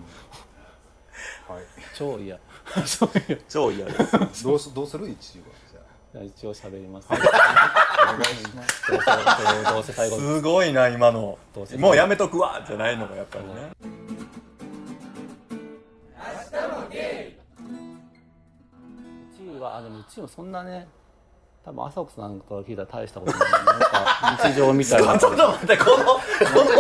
[1.97, 2.39] 超嫌。
[2.87, 3.93] 超嫌 超嫌で
[4.35, 4.45] す。
[4.45, 5.09] どうすどうする？
[5.09, 5.45] 一位は
[6.15, 7.09] 一応喋ります。
[7.11, 8.63] お願いしま
[9.83, 10.41] す。
[10.41, 11.39] ごいな今の。
[11.55, 13.53] どうせもうやめとくわじゃないのがやっぱりね
[19.39, 20.89] 1位はあでも1位もそんなね
[21.65, 26.17] 多分朝子さんと聞いたら大したことないなんか日常みたいなちょっと待ってこのこ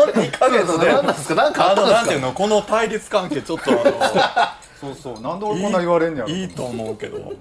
[0.06, 7.32] の2ヶ月で何なんですか何かああったんですかのなんていうのこの対立関係ちょっとあそうそうなんで俺こんな言われんねやろのいいと思うけど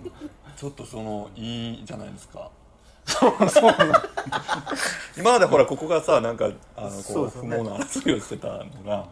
[0.58, 2.50] ちょっとそのいいじゃないですか。
[5.18, 9.08] 今までほらここがさなんかあのこう不毛な争いをしてたのが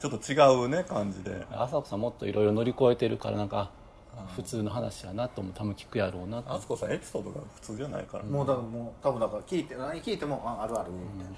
[0.00, 1.44] ちょっと違うね感じで。
[1.50, 3.70] 朝子さんもっといろいろ乗り越えてるからなんか
[4.36, 6.54] 普通の話やなと思う多分聞くやろうなと。
[6.54, 8.24] あすこさんエピソードが普通じゃないから。
[8.24, 11.32] もうだからもう多分だから聞いて何聞いてもああるあるみたい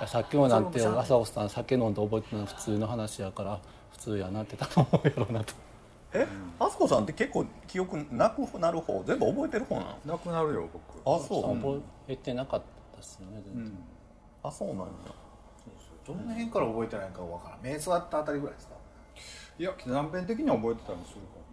[0.00, 0.08] な。
[0.08, 3.60] さっきもなんて朝子さん酒飲んで覚えてるのは普通の話やから
[3.92, 5.54] 普通やなって多分思うやろうなと
[6.14, 6.26] え？
[6.60, 10.12] あすこさんって結構記憶なくなる方全部覚えてる方なの？
[10.14, 11.16] なくなるよ僕。
[11.16, 13.78] あそう、覚えてなかったですよね全然。
[14.42, 14.84] あそうなんや。
[16.06, 17.58] どの辺から覚えてないかわからん。
[17.62, 18.74] 目座ったあたりぐらいですか？
[19.58, 21.44] いや断片的には覚えてたりするか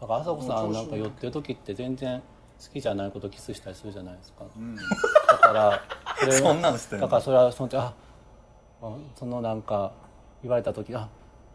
[0.00, 2.24] だから朝子さんなんか寄ってる時って全然好
[2.72, 4.44] きじゃないことキスしたりするじゃないですか、
[5.30, 5.80] だから
[6.20, 7.92] それ そんなんしてだからそれはその時あ
[8.82, 9.92] あそのなんか
[10.42, 11.08] 言われた時あ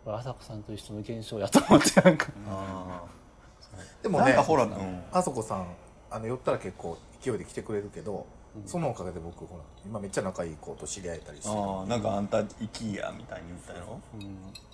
[0.07, 2.27] これ朝子さんと一緒の現象やと思ってなんか。
[4.01, 4.71] でもねほら、うん。
[5.11, 5.67] あそこさん
[6.09, 8.25] あの寄ったら結構勢いで来てくれるけど、
[8.65, 13.99] そのおかげで僕ほら今めっちゃ仲いい子と知り合えたりしてああなんかあんた行きやみたいに言ったやろ？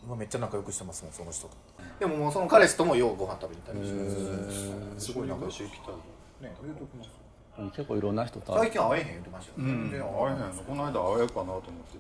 [0.03, 1.55] 今めっちゃ仲良くしてますもんその人と。
[1.99, 5.89] でももうその彼氏ともようご飯食べに行ったりしてなすごい仲良し行きた。
[5.89, 5.95] い
[6.43, 7.09] ね言うときます
[7.57, 7.63] う。
[7.63, 7.71] ん。
[7.71, 9.89] 結構いろんな人と最近会えへん言ってましたよね、うん。
[9.89, 10.05] 会えへん
[10.55, 10.61] の。
[10.61, 11.97] この間会えるかなと思って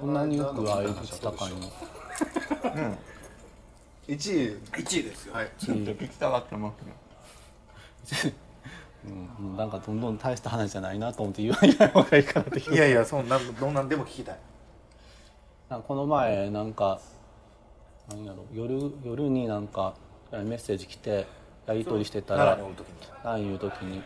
[0.00, 1.58] そんなによく会える高いの
[4.06, 4.16] ？1位。
[4.72, 5.50] 1位ですよ、はい。
[5.58, 6.72] ちょっと聞きたがってま
[8.08, 8.34] すね。
[9.40, 9.56] うん。
[9.56, 14.38] なんかどんどん大した話じゃないなと思って言わない方がいいかなっていやいやそんなどんなんでも聞きたい。
[15.86, 17.00] この前なんか
[18.08, 18.44] なんやろ？
[18.54, 19.94] 夜夜になんか
[20.32, 21.26] メッセージ来て
[21.66, 22.94] やり取りしてたら奈良におる時に。
[23.24, 24.02] 何言う時に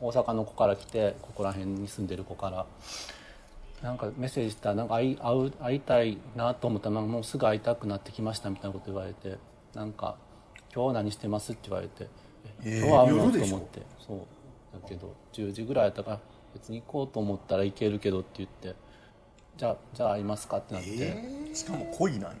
[0.00, 2.66] 大阪の子から来てここら辺に住んでる子から
[3.82, 9.38] なんかメッセージしたらなんか会う会いたいなと思ったらもうすぐ会いたくなってきましたみたいなこと言われて
[9.74, 10.16] なんか
[10.74, 12.08] 「今日何してます?」って言われて
[12.64, 14.18] 「え今日会うの?」と思ってそう
[14.82, 16.20] だけど10時ぐらいやったから
[16.52, 18.74] 別に行こうと思ったら行けるけどって言って
[19.56, 22.36] じゃあじゃあ会いますかってなって、しかも恋なんや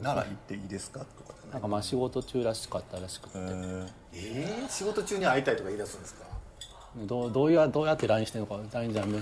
[0.00, 6.24] なら行っていいですかとかなんかまあ仕事中らしかったらしくて、えー、仕事中に会いたいとか言い出すんですか？
[6.96, 9.20] どうどうやどうやって LINE してるのか LINE じゃメメ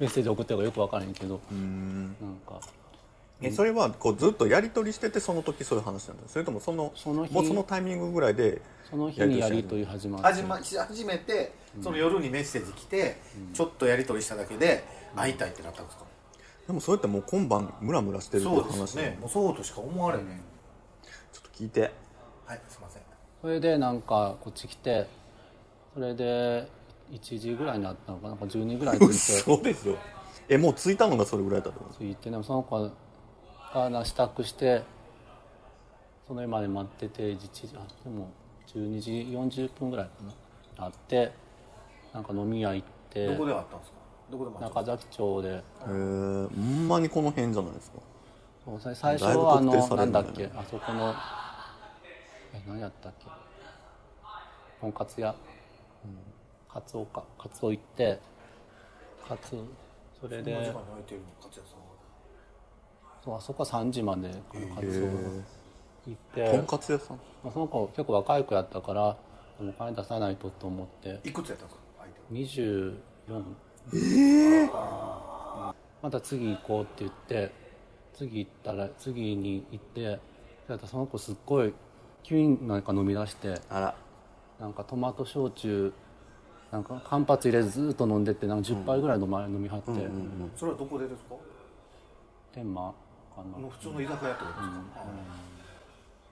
[0.00, 1.40] メッセージ送ってるのかよく分からへんけど。
[1.50, 2.14] なん
[2.46, 2.60] か。
[3.42, 6.22] えそれはこうずっとやり取りしててその時そういう話なんだ。
[6.26, 7.32] それともそのその日。
[7.34, 10.26] もうそのタイミングぐらいでその日にやり取り始まって。
[10.26, 13.18] 始ま初めてその夜にメッセージ来て、
[13.52, 16.04] ちょっとやり取りしただけで会いたいってなったんですか、
[16.66, 19.18] でもそれってもう今晩ムラムラしてるってそう話ですね。
[19.20, 20.40] もうそうとしか思われへん、ね
[21.32, 21.92] ちょっと聞いて。
[22.46, 23.02] はいすいません。
[23.42, 25.06] それでなんかこっち来て
[25.94, 26.68] それで
[27.12, 28.30] 1時ぐらいになったのかな？
[28.30, 29.14] なんか12ぐらいに着いて。
[29.14, 29.96] そうですよ
[30.48, 31.90] えもう着いたのがそれぐらいだったの？
[31.98, 32.90] 着いてでもその子
[33.74, 34.82] がな支度して
[36.26, 38.30] その今まで待ってて1時あでも
[38.66, 39.10] 12時
[39.66, 40.12] 40分ぐらいか
[40.78, 40.86] な。
[40.86, 41.32] あって
[42.12, 43.96] なんか飲み屋行ってどこで会ったんですか？
[44.30, 45.48] どこで待って中崎町で。
[45.48, 47.98] へえほんまにこの辺じゃないですか。
[48.94, 51.14] 最初はあのなんだっけあそこの
[52.52, 53.26] え何やったっけ？
[54.80, 55.34] とんかつ屋
[56.76, 58.20] カツオかカツオ行って
[59.26, 59.56] カツ
[60.20, 60.52] それで。
[60.52, 61.84] この時間に空いてるの勝谷さんは。
[63.24, 64.28] そうあそこは3時まで
[64.74, 65.08] カツ
[66.06, 67.16] オ行って、とんかつ屋さん。
[67.42, 69.16] まあその子結構若い子やったから
[69.58, 71.18] お金出さないとと思って。
[71.26, 72.20] いくつやったんですか相手
[73.32, 73.42] は24
[76.02, 77.52] また次行こうって言って
[78.12, 80.20] 次行ったら次に行って
[80.84, 81.72] その子すっごい
[82.22, 83.96] 急になんか飲み出してあら。
[84.58, 85.92] なんかトマト焼酎
[86.72, 89.90] なんか間髪入れずずっと飲んでってなんか10杯ぐらい飲,、ま飲みはって、
[90.56, 91.34] それはどこでですか？
[92.52, 92.92] 天満
[93.34, 95.06] かな、の普通の居酒屋ってことですか、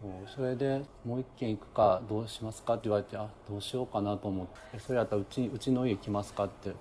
[0.03, 0.11] そう。
[0.37, 4.53] それでもう一軒行くかどうしますかって言われてあどうしようかなと思って。
[4.75, 6.73] えそれやったらうちうちの家来ますかって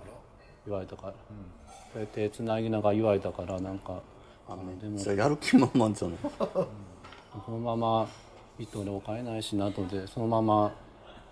[0.66, 1.13] 言われたから、
[1.92, 4.02] それ手つなぎながら言われたからなんか
[4.50, 4.98] あのでも。
[4.98, 6.18] じゃあやる気満々じゃない。
[7.46, 8.08] このまま
[8.58, 10.72] 行って俺お金ないしなと思ってそのまま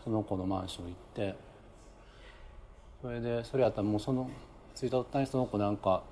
[0.04, 1.36] その子のマンション行って
[3.02, 4.30] それでそれやったらもうその
[4.76, 6.04] 着いた途端にその子なんか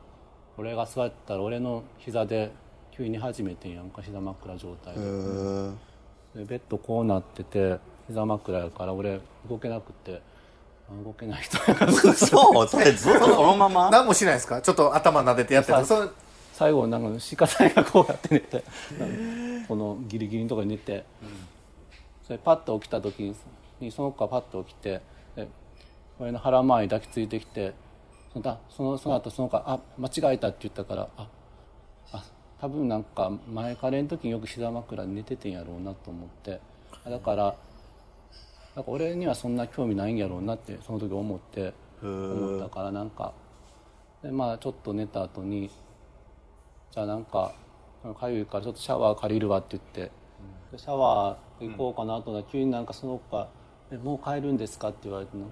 [0.58, 2.52] 俺が座ったら俺の膝で
[2.92, 5.04] 急に始めてんやんか膝枕状態へで
[6.36, 10.22] えでベッドこうなってて膝枕やから俺動けなくて
[10.90, 11.92] あ動けない人やから。
[11.92, 12.10] そ
[12.64, 13.90] うそれずっとそのまま。
[13.92, 14.60] 何もしないですか？
[14.62, 16.10] ちょっと頭撫でてやってるそれ
[16.54, 18.64] 最後なんか鹿さんがこうやって寝て
[19.68, 21.06] このギリギリのところに寝て、
[22.26, 23.34] それパッと起きた時
[23.80, 25.00] にその子がパッと起きて
[25.38, 25.48] で
[26.20, 27.74] 俺の腹回り抱きついてきて
[28.34, 31.28] そのそのその後その子「あ間違えた」って言ったからあ
[32.14, 32.24] あ
[32.60, 36.60] 多分なんか前カレーの時によく膝枕で寝ててんやろうなと思って
[37.06, 37.56] だから
[38.76, 43.34] なんか俺にはそんな興味ないんやろうなってその時思って思ったからなんか
[44.22, 45.70] でまあちょっと寝た後に
[46.92, 47.54] じゃあなんか
[48.20, 50.12] かゆいからちょっとシャワー借りるわって言って
[50.78, 53.48] シャワー行こうかなと急になんかその子が
[54.04, 55.46] 「もう帰るんですか?」って言われての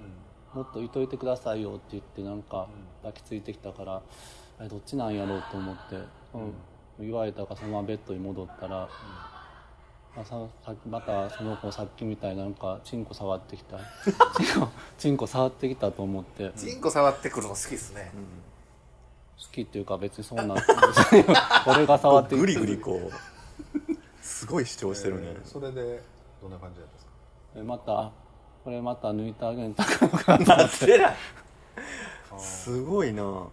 [0.58, 2.68] もっといといてくださいよ」って言ってなんか
[3.04, 4.02] 抱きついてきたから
[4.60, 5.96] あれどっちなんやろうと思って、
[6.34, 6.54] うん。
[7.00, 8.90] 言われたからそのままベッドに戻ったら、
[10.16, 13.78] まあ、ささまたその子さっきみたいになんかチンコ触ってきた。
[14.36, 14.68] チンコ
[14.98, 16.50] チンコ触ってきたと思って。
[16.50, 18.12] 好チンコ触ってくるの好きですね、
[19.52, 20.58] きっていうか別にそうなん
[21.68, 23.12] 俺が触ってきてグリグリこう。
[24.26, 26.02] すごい主張してるね、それで
[26.42, 27.12] どんな感じだったんですか？
[27.56, 28.12] でまた
[28.68, 31.00] これまた抜いてあげんとあかんのかなって。
[32.38, 33.48] すごいな。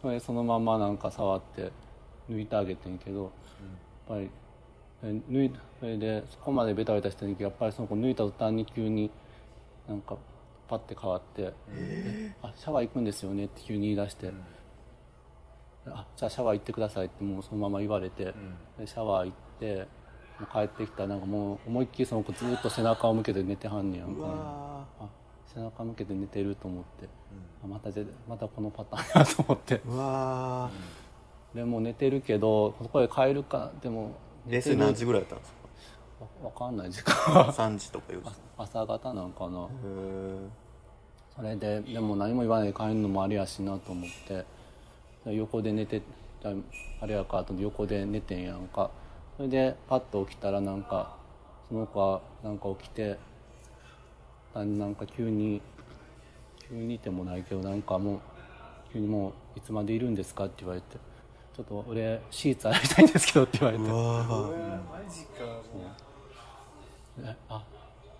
[0.00, 1.70] それそのままなんか触って
[2.30, 3.30] 抜いてあげてんけど、やっ
[4.08, 4.30] ぱり
[5.02, 9.10] え抜いそれでそこまでベタベタしてるけどやっぱりその子抜いた途端に急に
[9.86, 10.16] なんか
[10.66, 14.32] パッて変わって「えあシャワー行くんですよね」って急に言い出して
[15.88, 18.32] 「あじゃあシャワー行ってください」ってもうそのまま言われて、
[18.78, 19.86] でシャワー行って
[20.46, 24.14] 帰ってきたらなんかもう思いっきりその子ずっと背中を向けて寝てはんねやん。
[24.14, 24.22] か、
[25.00, 25.08] あ
[25.46, 27.08] 背中向けて寝てると思って、
[27.64, 29.20] あまたぜまたこのパターン。
[29.20, 29.80] や と思って。
[29.86, 30.70] うわ
[31.54, 35.54] でもう寝てるけどここへ帰るかでもー冷静何時ぐらいだったんです
[36.20, 37.46] わわかんない時間は。
[37.46, 38.30] か3時とか4時。
[38.58, 39.64] 朝方なんかな。
[39.64, 39.68] へ
[41.34, 44.44] それででも何も言わないで帰るのもあれやしなと思って。
[45.24, 46.02] で横で寝て
[46.44, 46.52] あ
[47.00, 48.90] あれやかと横で寝てんやんか
[49.38, 51.14] それでパッと起きたらなんか
[51.68, 53.16] その子はなんか起きて
[54.52, 55.62] あなんか急に
[56.68, 58.20] 急にいてもないけどなんかもう
[58.92, 60.96] 急にもういつまでいるんですかって言われて
[61.56, 63.84] ちょっと俺シーツ洗いたいんですけどって言われて。
[63.84, 64.78] うわー。
[67.22, 67.64] えあ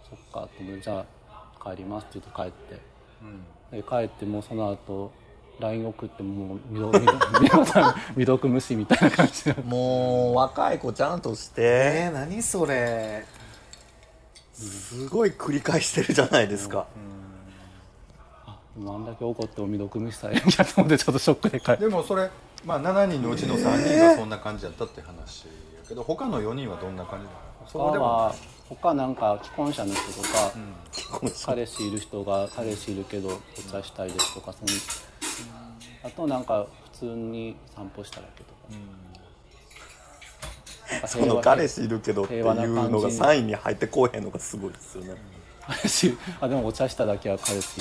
[0.08, 5.10] そっかと思ってじゃあ帰りますって言って帰って、で帰ってもうその後
[5.58, 9.54] LINE 送ってもう未読無視みたいな感じで。
[9.64, 13.24] もう若い子ちゃんとしてえー、何それ。
[14.58, 16.88] すごい繰り返してるじゃないですか、
[18.44, 22.28] ああんだけ怒っても未読無視されるんやと思ってちょっとショックで帰ってでもそれ、
[22.64, 25.50] まあ、7人のうちの3人がそんな感じだったって話や
[25.88, 27.38] けど他の4人はどんな感じなの？
[27.68, 28.34] そこで他もは
[28.68, 30.28] 他なんか既婚者の人とか、
[30.92, 34.66] 結婚し彼氏いる人が彼氏いるけどお茶したいですとかその
[36.02, 38.54] あとなんか普通に散歩しただけと
[41.02, 45.14] か,、その彼氏いるけどっていうのが3位に入ってこうへんのがすごいですよね。
[45.60, 47.80] 彼 氏あでもお茶しただけは彼氏。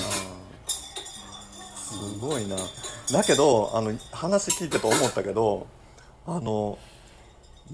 [2.20, 2.56] ごいな。
[3.12, 5.66] だけどあの話聞いてて思ったけど
[6.26, 6.78] あの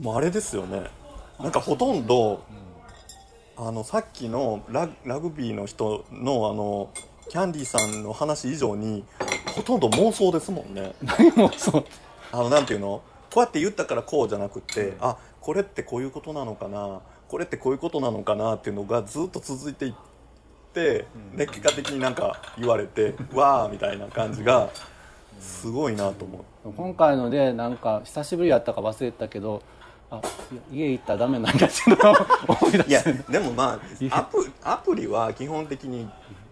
[0.01, 0.85] もうあれですよね。
[1.41, 2.45] なんかほとんど、
[3.57, 6.91] あのさっきのララグビーの人のあの
[7.29, 9.05] キャンディーさんの話以上に
[9.55, 10.95] ほとんど妄想ですもんね。
[11.03, 11.85] 何もそう
[12.33, 13.03] あのなんていうの？
[13.33, 17.01] こうやって言ったからこうじゃなくって、あこれってこういうことなのかな？
[17.29, 19.95] これってこういうことなのかなっていうのがずっと続いていっ
[20.73, 21.07] て、
[21.37, 24.69] で結果的になんか言われて わーみたいな感じが
[25.41, 26.73] すごいなと思う。
[26.73, 29.63] 今回のでなんか久しぶりやったか忘れてたけど
[30.11, 30.21] あ
[30.73, 32.15] い家行ったらダメなんやっていうのを
[32.61, 33.81] 思い出いやしてでもま
[34.13, 36.09] あアプアプリは基本的に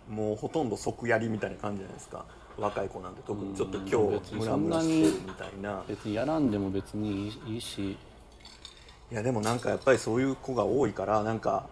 [0.08, 2.24] もうほとんど即やりみたいな感じじゃないですか。
[2.58, 3.22] 若い子なんて。
[3.26, 5.82] 特にちょっと今日ムラムラしてるみたいな。
[5.88, 7.96] 別にやらんでも別にいいし。
[9.12, 11.66] いやでもなんかやっぱりそういう子が多いからなんか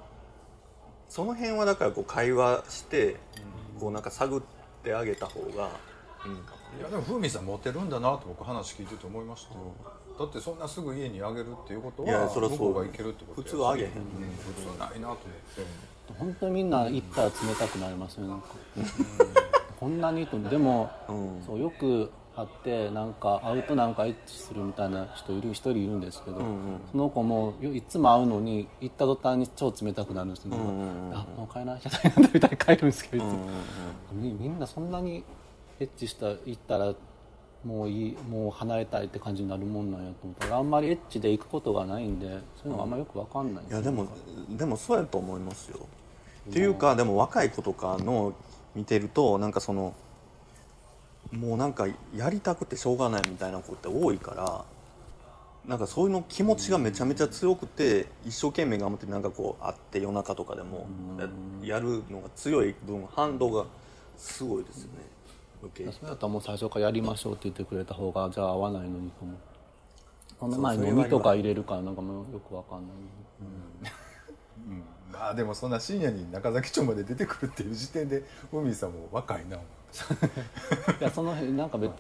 [1.08, 3.16] その辺はだからこう会話して
[3.80, 4.42] こうなんか探っ
[4.84, 5.70] てあげた方がいいかも
[6.78, 9.60] いやでも風味さんモテるんだなと僕話聞いてて思いましたよ、
[10.20, 12.58] だってそんなすぐ家にあげるっていうこといやはそりゃそう。
[12.58, 15.22] 向こうがいけるってこと普通はあげへんうん、普通ないなと思って、
[16.18, 18.48] 本当にみんな行ったら冷たくなりますよなんか。
[19.80, 21.42] こんなにとでも、うん。
[21.46, 26.42] そうよく会ってなんか会うとなんかエッチするみたいな人いる一人いるんですけど、
[26.92, 30.56] その子もよいつも会うのに行った途端に超冷たくなるんですよ、あ
[31.36, 33.48] もう帰らなきゃ大変なんだみたいに帰るんですけど、いつも。
[34.12, 35.24] みみんなそんなに
[35.80, 36.94] エッチした行ったら
[37.64, 42.26] もういいもう離れたいって感じになるもんなんやと思ったらあんまりエッチで行くことがないんで
[42.62, 43.64] そういうのがあんまよくわかんない。
[43.64, 44.08] んですよいやでも
[44.56, 45.78] でもそうやと思いますよ。
[46.48, 48.32] っていうかでも若い子とかの
[48.74, 49.94] 見てるとなんかその
[51.32, 51.86] もうなんか
[52.16, 54.64] やりたくてしょうがないみたいな子って多いから
[55.68, 60.86] なんかそういうの気持ちがめちゃめちゃ強くて一生懸命頑張ってなんかこう会って夜中とかでも
[61.62, 63.66] やるのが強い分反動が
[64.16, 64.98] すごいですよね
[65.62, 69.36] 余計それだったらもう最初からやりましょうって言ってくれた方がじゃあ合わないのにと思う。
[70.38, 72.82] その前に飲みとか入れるからなんかもうよくわかん。
[73.82, 73.92] ない
[75.12, 79.56] まあでもそんな深夜に中崎町まで出てくるっていう時点で海さんも若いな。
[79.56, 79.60] い
[81.00, 81.90] やその辺なんか別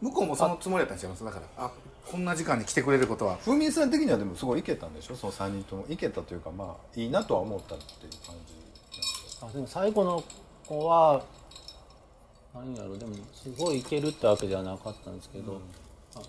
[0.00, 1.24] 向こうもそのつもりだったんちゃいます？
[1.24, 1.70] だからあ
[2.10, 3.36] こんな時間に来てくれることは。
[3.38, 3.90] 風味さん。
[3.90, 5.16] 的にはでもすごいいけたんでしょ？
[5.16, 8.54] その3人ともいけたというかまあいいなとは思ったっていう感じ
[9.46, 10.24] あでも最後の
[10.66, 11.22] 子は
[12.58, 15.60] 何やろでもすごいいけるってわけではなかったんですけど、
[16.14, 16.20] あ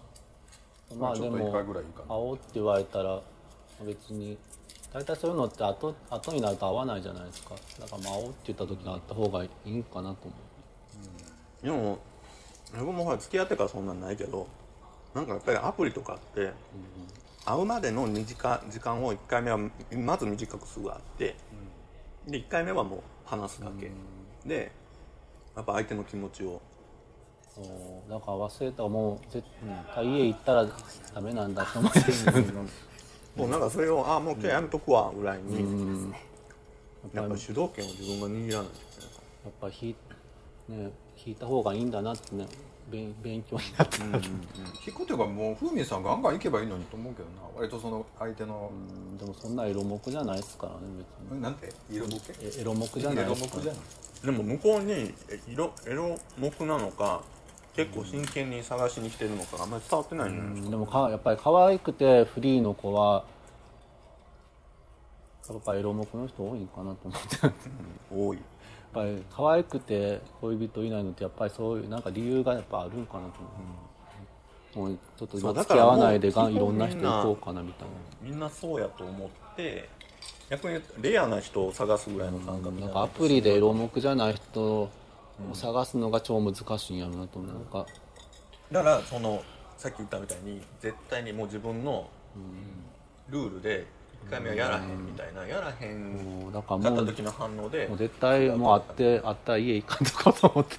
[0.96, 3.20] まあでもうって言われたら
[3.84, 4.38] 別に
[4.94, 7.56] 大体そういうのって後後になると会わないじゃないですか。
[7.80, 10.34] だからまあ会おうって言った時に会った方がいいんかなと思
[11.64, 11.66] う。
[11.66, 12.00] でも
[12.78, 14.48] 僕もほら付き合ってからそんなんないけど
[15.16, 16.52] なんかやっぱりアプリとかって
[17.44, 19.58] 会うまでの2時間時間を1回目は
[19.96, 21.36] まず短くすぐ会って
[22.28, 23.90] で1回目はもう話すだけ。
[24.46, 24.72] で
[25.56, 26.62] やっぱ相手の気持ちを。
[27.56, 29.43] そうだから忘れたらもう絶
[29.93, 30.68] 対家行ったら
[31.16, 32.00] ダメなんだと思って
[33.36, 36.14] もう なんかそれをあもう今日やめとくわぐらいに。
[37.14, 39.10] やっぱ主導権を自分が握らないといけない。
[39.45, 39.95] やっぱ引い,、
[40.72, 40.91] ね、
[41.26, 42.45] 引いた方がいいんだなってね
[42.91, 43.97] 勉勉強になった、
[44.86, 47.36] 引くというかもう風味さんガンガン行けばいいのにと思うけどな。
[47.56, 48.70] 割とその相手の、
[49.18, 51.41] でもそんなエロ目じゃないですからね別に。
[51.41, 51.68] なんて？
[51.89, 52.00] エ
[52.64, 53.82] ロ目じゃない色ですから目じゃない
[54.24, 57.22] でも向こうにえ色エロ目なのか
[57.76, 63.24] 結構真剣に探しに来てるのかがあんまり伝わってないんじゃないですかでもかやっぱり可愛くてフリーの子は
[65.49, 67.38] やっぱエロ目の人多いんかなと思って。
[67.41, 67.53] やっ
[68.11, 68.39] 多い
[68.93, 73.39] ぱり可愛くて恋人いないのってやっぱりそういうなんか理由がやっぱあるんかなと
[74.76, 77.93] 思う、もうちょっと今付き合わないでがいろんな人行こうかなみたいな。
[78.22, 79.89] みんなそうやと思って
[80.50, 84.89] 逆にレアな人を探すぐらいの感覚なんかアプリでエロ目じゃない人を
[85.54, 87.54] 探すのが超難しいんやろなと思う。
[87.54, 87.86] なんか
[88.72, 89.43] だからその
[89.78, 92.10] さっき言ったみたいに絶対にもう自分の
[93.30, 93.86] ルールで
[94.28, 100.76] 1回目はやらへんみたいなやらへんもうだかった時の反応でもう絶対もう会って会ったら家行かんとこうと思って、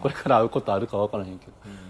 [0.00, 1.87] これから会うことあるか分からへんけど、あ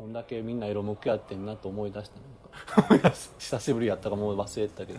[0.00, 2.10] こんだけみんな色目やってんなと思い出し
[2.74, 4.98] たなんか久しぶりやったかもう忘れてたけど、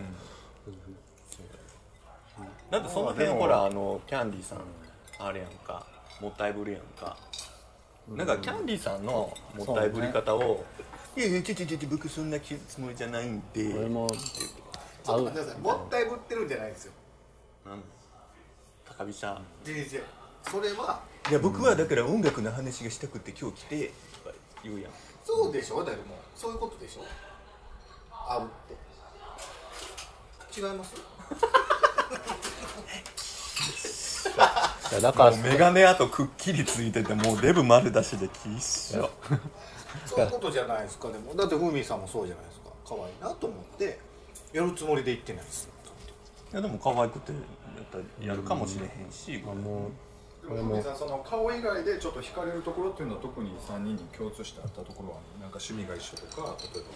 [2.70, 4.60] だってその辺ほらあのキャンディーさん
[5.18, 5.84] あれやんか。
[6.20, 7.16] もったいぶりやんか。
[8.14, 10.64] なんかキャンディーさんのもったいぶり方を
[11.18, 14.20] 「いやいやちょちょちょ僕そんなつもりじゃないんで」俺もちょっ
[15.04, 15.60] と待ってください。
[15.60, 16.92] もったいぶってるんじゃないですよ。
[17.66, 17.82] なん？
[18.84, 19.40] 高飛車。
[19.66, 20.02] 違う違う。
[20.44, 23.92] それはいや僕はだから音楽の話がしたくて今日来て
[24.62, 24.92] 言うやん。
[25.24, 25.84] そうでしょ？
[25.84, 27.04] だってもうそういうことでしょ？
[28.10, 30.60] 会うって。
[30.60, 30.94] 違います？
[34.92, 39.10] いやだからメガネあとくっきりついててもうデブ丸出しできっしょ。
[40.06, 41.08] そういうことじゃないですか？
[41.08, 42.70] でもだってふみさんもそうじゃないですか？
[42.86, 43.98] 可愛いなと思って
[44.52, 45.68] やるつもりで言ってないです。
[46.52, 47.40] いやでも可愛くてやっ
[47.90, 49.90] たらやるかもしれへんし、あもう
[50.48, 56.90] 風味さんその顔以外でちょっと惹かれるところっていうのは特に3人に共通してあったところはなんか趣味が一緒とか例えば。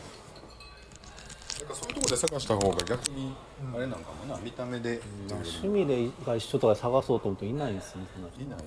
[1.57, 3.35] なんかそういうところで探した方が逆に
[3.75, 5.01] あれなんかもな見た目で。
[5.29, 8.07] 趣味でが一緒とか探そうと思うといないんですよね。
[8.15, 8.23] そん。
[8.25, 8.57] な人いな。
[8.57, 8.59] い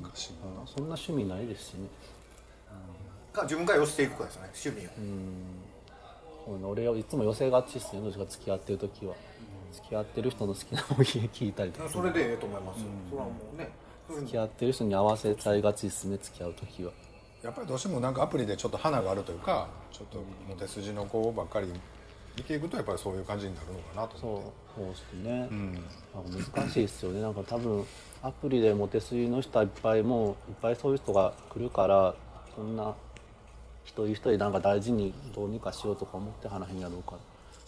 [0.00, 1.88] 難しいなそんな趣味ないですしね。
[3.32, 4.92] か自分から寄せていくかですよね趣味が、
[6.44, 9.14] そうね俺はいつも寄せがちっすねどっちが付き合ってる時は、
[9.72, 11.88] 付き合ってる人の好きなもの聞いたりとか。
[11.88, 13.70] それでええと思いますよ、それはもうね。
[14.10, 16.92] 付き合ってる人に合わせちゃいがちですね付き合う時は。
[17.42, 20.18] やっぱりどうしてもなんかアプリでちょっと花があるというかちょっと
[20.48, 21.66] モテ筋の子ばっかり
[22.36, 24.52] 見ていくとやっぱりそういう感じになるのかなとそう思って。
[24.74, 25.84] そうですね、うん。
[26.54, 27.20] 難しいですよね。
[27.20, 27.84] なんか多分
[28.22, 32.14] アプリでモテすぎの人はいっぱいもういっぱいそういう人が来るから
[32.54, 32.94] そんな
[33.84, 37.12] 一人一人なんか大事にどうにかしようとか思って話へんやろうか。
[37.12, 37.18] ら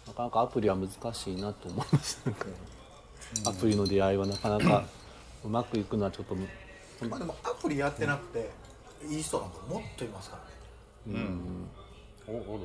[0.06, 2.20] なかなかアプリは難しいなと思います
[3.46, 4.84] アプリの出会いはなかなか
[5.44, 6.46] うまくいくのはちょっとむ
[7.08, 8.50] まあでもアプリやってなくて、
[9.08, 9.50] いい人なん。
[9.50, 10.38] かもっといますか
[11.06, 11.20] らね。
[12.26, 12.62] おおるおる。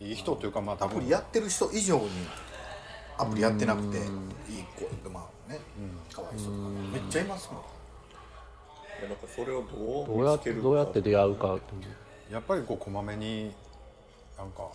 [0.00, 0.98] いい人というかまあ多分。
[0.98, 2.10] アプリやってる人以上に
[3.18, 4.04] アプリやってなくていい
[4.76, 5.58] 子まあね
[6.12, 7.62] かわいそうとかめっちゃいますもん。
[9.00, 11.58] いやだからそれをどうどうやってどうやって出会うか
[12.30, 13.52] やっぱりこうこまめに
[14.36, 14.68] なんか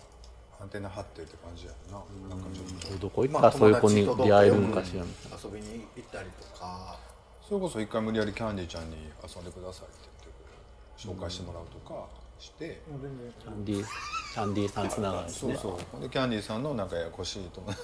[0.60, 1.98] アンテナ張ってって感じやな。
[2.28, 2.98] なんかちょっと。
[2.98, 3.46] どこ行った？
[3.46, 5.02] らそういう子に出会えるんかしら。
[5.02, 6.98] みたいな遊びに行ったりとか。
[7.48, 10.08] それこそ一回無理やりキャンディーちゃんに遊んでくださいって
[11.02, 12.06] 言って紹介してもらうとか
[12.38, 12.80] して、
[13.42, 13.84] キャンディー
[14.32, 15.56] キャンディーさんつながりですね。
[15.56, 17.74] そうでキャンディーさんのなんかややこしいと思う。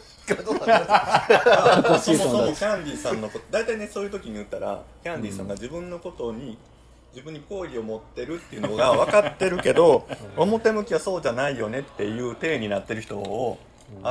[1.99, 6.57] そもそもキャンディーさんのこと大体ねそういう時に言ったらキャンディーさんが自分のことに
[7.16, 10.06] 自分に好意を持ってるっていうのが分かってるけど
[10.36, 13.56] 表向きはそうじゃないよねっていう体になってる人を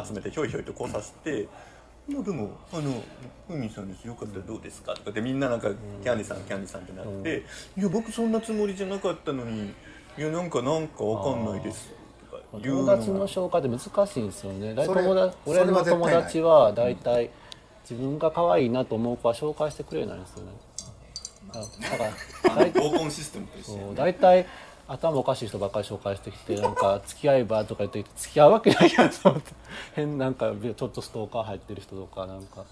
[0.04, 1.48] 集めてひょいひょいとこうさせて
[2.10, 3.04] 「まあでもあの
[3.48, 4.16] ふみさんですよ。
[4.16, 5.70] かったらどうですか?」とかでみんななんか
[6.02, 7.44] キャンディーさんキャンディーさんってなって
[7.78, 9.72] 「いや僕そんなつもりじゃなかったのに
[10.18, 11.92] いやなんかなんか分かんないです」
[12.32, 14.74] とか友達の紹介って難しいんですよね。
[14.74, 17.30] 大体それ友達それは俺の友達は大体
[17.88, 20.52] 自分が可愛いなと思う子は紹介してくれないんですよね
[21.62, 22.04] だか。
[22.04, 24.46] ら大合コンシステムと一緒そう大体
[24.88, 29.54] 頭おかしい人ばっかり紹介してきてなんか付き合いばとか言って付き合うわけないやつと思って。
[29.96, 32.64] 変なんかちょっとストーカー入ってる人とかなんか。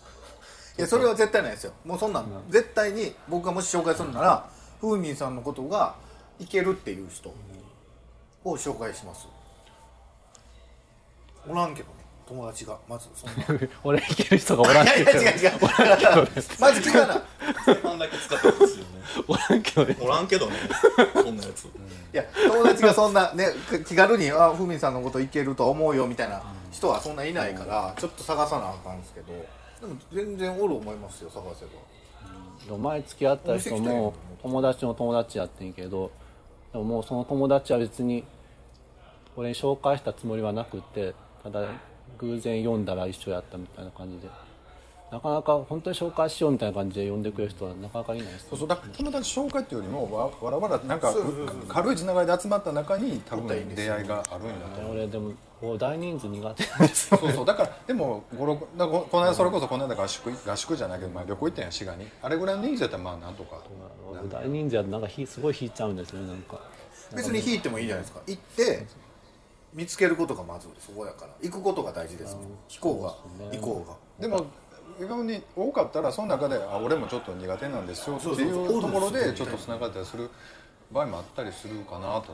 [0.78, 1.74] いやそれは絶対ないですよ。
[1.86, 5.96] もうそんなん、絶対に僕がもし紹介するならふーみんさんのことが
[6.40, 7.30] いけるっていう人
[8.44, 9.28] を紹介します。
[11.48, 11.90] おらんけど。
[11.90, 11.93] ね
[12.28, 13.64] 友達がまずそんな。
[13.64, 15.60] い 俺いける人がおらんやいけどや違う違う。
[16.60, 17.16] まず聞かな。
[17.16, 17.22] い
[17.66, 18.90] 前半だけ使ってほしいよね。
[19.28, 19.98] おらんけどね。
[20.02, 20.56] おらんけどね
[21.14, 21.66] そんなやつ。
[21.66, 21.70] い
[22.14, 29.34] や友達がそんなね気気軽に「あふみんさんのこといけると思うよ」みたいな人はそんないないからちょっと探さなあかんですけど。
[29.82, 32.78] でも全然おる思いますよ探せば。
[32.78, 36.12] 前付き合った人も友達の友達やってんけど
[36.72, 38.24] でももうその友達は別に
[39.36, 41.14] 俺に紹介したつもりはなくて
[41.44, 41.68] ただ
[42.18, 44.30] 偶然読んだら一緒やったみたいな感じで。
[45.12, 51.14] なかなか本当に紹介しようみたいな感じで呼んでくれる人はなかなかいないですそうそうだから友達紹介っていうよりもわわらわらなんか
[51.68, 54.96] 軽いつながりで集まった中に多分出会いがあるんやと思う。
[54.96, 57.20] 俺でも大人数苦手なんですよ。
[57.20, 62.08] そうそうだからでもここの間それこそこの間合宿合宿じゃないけど、まあ、旅行行ったんや滋賀に。
[62.24, 63.62] あれぐらいの人数やったらまあなんとか。
[64.12, 66.60] 俺大人数やとなんかひすごい引いちゃうんですよねなんか。
[67.16, 68.22] 別に引いてもいいじゃないですか。
[68.26, 68.88] 行って
[69.74, 71.34] 見つけることがまずそこやから。
[71.42, 73.16] 行くことが大事です飛行が。
[73.52, 73.96] 行こうが。
[74.20, 74.46] でも
[75.00, 80.30] 意外に多かったらその中であ俺もちょっと苦手なんですよっていうところでちょっとつながったりする
[80.92, 82.34] 場合もあったりするかなと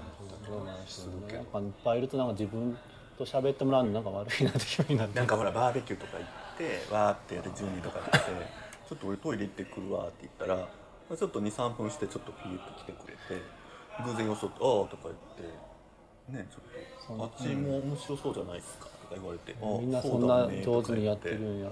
[0.49, 1.39] 思ったりするけど。
[1.39, 2.77] なんかいっぱいいるとなんか自分
[3.17, 6.25] と喋ってもらうのなんか悪いなって気分になってなんかほらバーベキューとか行っ
[6.57, 8.31] てわーってやって10人とかで来て
[8.89, 10.67] ちょっと俺トイレ行ってくるわって言ったら
[11.17, 13.19] ちょっと23分してちょっとピーッと来てくれて
[14.05, 15.53] 偶然よそって「ああ」とか言って
[16.32, 16.57] ねちょ
[17.15, 20.61] っと「あっちも面白そうじゃないですか」とか言われて「あみんなそうんだなね。
[20.63, 21.71] 上手にやってるんや。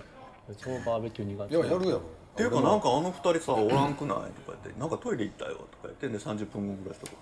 [0.58, 1.56] 超バーベキュー苦手。
[1.56, 1.98] いややるやろ。
[1.98, 2.02] っ
[2.38, 4.18] ていうかなんかあの二人さおらんくない？
[4.18, 7.18] とか言って「なんかトイレ行ったよ」とか言ってで30分後ぐらいしたこ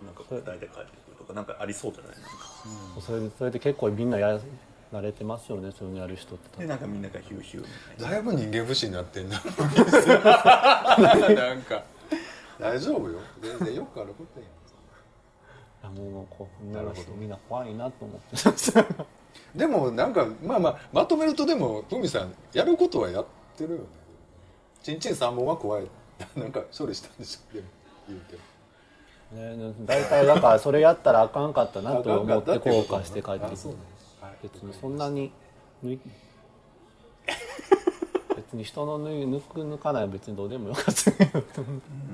[0.00, 0.06] と。
[0.06, 0.74] なんか二人で帰って
[1.06, 1.32] くるとか。
[1.34, 2.12] なんかありそうじゃない？
[2.12, 2.30] なんか。
[3.00, 4.38] それそれで結構みんなや
[4.92, 6.58] 慣れてますよねそういうのやる人って。
[6.62, 8.10] でなんかみんながヒューヒューみたいな。
[8.10, 9.36] だいぶ人間不信になってんな。
[9.40, 9.44] な
[11.54, 11.84] んか。
[12.58, 13.20] 大丈夫よ。
[13.40, 14.48] 全然よくあることやん。
[14.48, 14.50] い
[15.82, 19.04] やもうこう女の人みんな怖いなと思って。
[19.54, 23.24] でもなんかまあまあまとめるとでもふみさんやることはやっ
[23.56, 23.84] てるよね。
[24.82, 25.90] ちんちん三本は怖い。
[26.36, 27.66] なんか処理したんでしょでも
[28.08, 28.36] 言うて
[29.32, 33.50] ね大体だからそれやったらあかんかったなと思って後悔して帰ってくる
[34.42, 35.32] 別にそんなに
[35.84, 36.00] 抜い
[38.36, 41.42] 別に人の抜い抜く抜かないは別にどうでもよかったけど。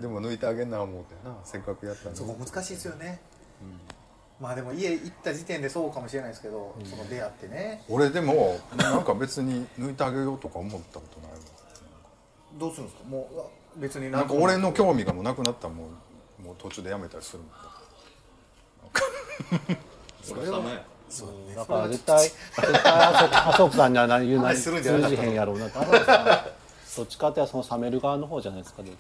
[0.00, 1.34] でも抜いてあげんな思うてな。
[1.44, 2.16] せっかくやったのに。
[2.16, 3.20] そこ難しいですよね、
[4.40, 7.82] まあでも家行った時点でそうかもしれないですけど、その出会ってね。
[7.88, 11.38] 俺でもなんか別に抜いてあげようとか思ったことないわ。
[12.58, 13.08] どうするんですか？
[13.08, 13.44] もうあ
[13.76, 14.34] 別になんか。
[14.34, 15.88] 俺の興味がもうなくなったらも
[16.40, 17.50] うもう途中でやめたりするもん
[20.22, 20.82] それはね。
[21.54, 26.26] だから絶対絶対あそこさんには何言うな通じへんやろうなって麻生さん
[26.96, 28.96] どっちかってその冷める側の方じゃないですか別に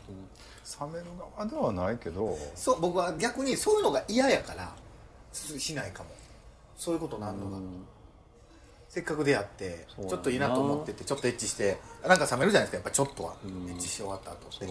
[0.80, 1.04] 冷める
[1.36, 4.74] 側ではないけどそう僕は逆にそういうのが嫌やから
[5.32, 6.10] ししないかも。
[6.76, 7.58] そういうことなんのが、
[8.88, 14.66] せっかく出会ってちょっといいなと思っててちょっとエッチしてなんか冷めるじゃないですかやっぱちょっとは、エッチし終わった後って。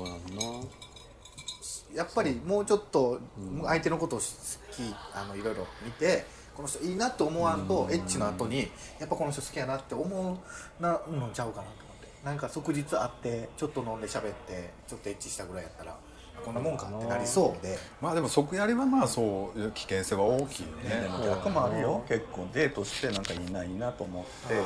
[1.96, 3.22] やっぱりもうちょっと
[3.64, 4.82] 相手のことを好き
[5.14, 8.70] あのいろいろ見てこの人いいなと思わんとエッチの後に
[9.00, 11.86] やっぱこの人好きやなって思うなのちゃうかなと
[12.26, 15.96] なんか即日会ってちょっと飲んで喋ってちょっとエッチしたぐらいやったら
[16.44, 17.78] こんなもんかってなりそうで。
[18.02, 21.02] まあでも即やりはまあそういう危険性は大きいよね。
[21.02, 22.04] でも逆もあるよ。
[22.08, 24.54] 結構デートしてなんかいいないいなと思って。
[24.56, 24.58] エ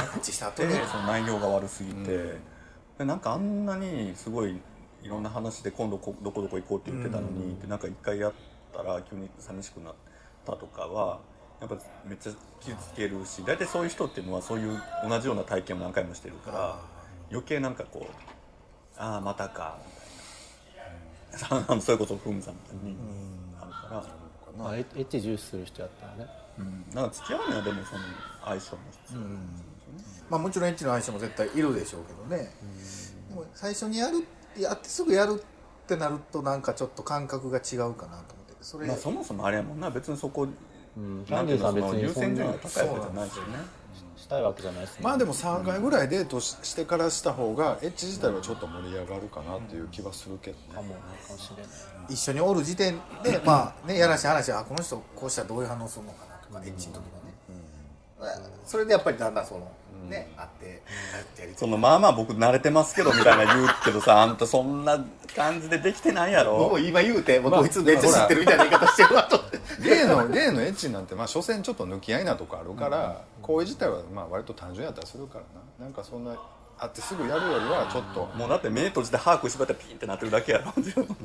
[0.00, 0.68] ッチした後で。
[0.68, 2.38] にその内容が悪すぎて、
[2.98, 4.60] でなんかあんなにすごい
[5.02, 8.36] いろんな話で今度こどこどこ行こうって言ってたのに、でなんか一回やった
[8.76, 9.94] ったら急に寂しくなっ
[10.44, 11.20] たとかは
[11.60, 11.76] やっぱ
[12.06, 14.78] めっちゃ傷つけるし大体そういう人っていうのはそういう
[15.08, 16.78] 同じような体験を何回もしてるから
[17.30, 18.14] 余計なんかこう
[18.96, 19.78] 「ああまたか」
[21.32, 22.96] みたいな、 それこそフムさんみたいに
[23.60, 24.26] あるから。
[24.56, 26.26] まあエエッチ重視する人やったらね。
[26.58, 28.00] うん、なんか付き合うにはでもその
[28.42, 29.20] 相性も必要、
[30.30, 32.50] まあもちろんエッチの相性も絶対いるでしょうけどね。
[33.28, 34.26] でも最初にやる
[34.58, 38.54] やってすぐやるってなるとなんかちょっと感覚が違うかなと思って。
[38.62, 39.90] それまあ、そもそもあれやもんな。
[39.90, 40.48] 別にそこ、
[40.96, 41.24] うん。
[41.26, 43.42] なんていうの優先順位が別高いわけじゃないしね
[44.26, 45.04] したいわけじゃないですね。
[45.04, 50.74] まあでも3回ぐらいデートししてからした方がエッチ自体はちょっと盛り上がるかなっていう気はするけどね。
[50.74, 51.00] かもか
[51.32, 51.66] もしれない
[52.08, 57.02] 一緒におる時点でまあねやらしい話あこの人こうしたらどういう反応するのかなとかエッチの時
[58.18, 59.70] はね、それでやっぱりだんだんその、
[60.08, 60.82] ねあって
[61.14, 65.04] あってやりそのまあまあ僕慣れてますけどみたいな言うけどさ あんたそんな
[65.34, 66.58] 感じでできてないやろ。
[66.58, 69.36] 僕も今言うて、僕こいつめっちゃ知ってるみたいな言い方してるわと。
[69.36, 75.44] 思ってゲイのゲイのエッチなんてまあ所詮ちょっと抜き合いなとこあるから、行為自体はまあ割と単純やったりするから
[75.78, 75.86] な。
[75.86, 76.34] なんかそんな
[76.78, 80.72] 会ってすぐやるよりはちょっと、もうだって目閉じて歯食いしばってピンってなってるだけやろ。
[80.72, 81.16] ピンってなって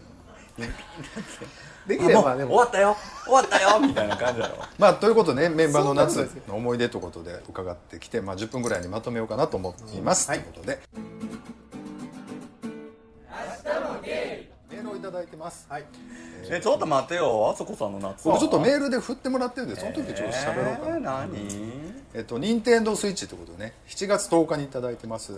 [1.88, 2.52] できればあでも。
[2.52, 2.98] もう終わったよ。
[3.24, 3.80] 終わったよ。
[3.80, 4.56] みたいな感じやろ。
[4.78, 10.40] まあということで、ね、メンバーの夏の思い出ということで伺ってきて、まあ、10分ぐらいにまとめようかなと思います、はい。
[10.40, 10.80] ということで。
[14.72, 15.66] メールをいただいてます。
[15.70, 15.86] はい。
[16.50, 17.52] えちょっと待ってよ。
[17.54, 21.92] あそこさんの夏僕ちょっとメールで振ってもらってるんでその時ちょっと喋ろうかな、えー、何？
[22.14, 23.74] えっと任天堂スイッチってことでね。
[23.88, 25.34] 7月10日にいただいてます。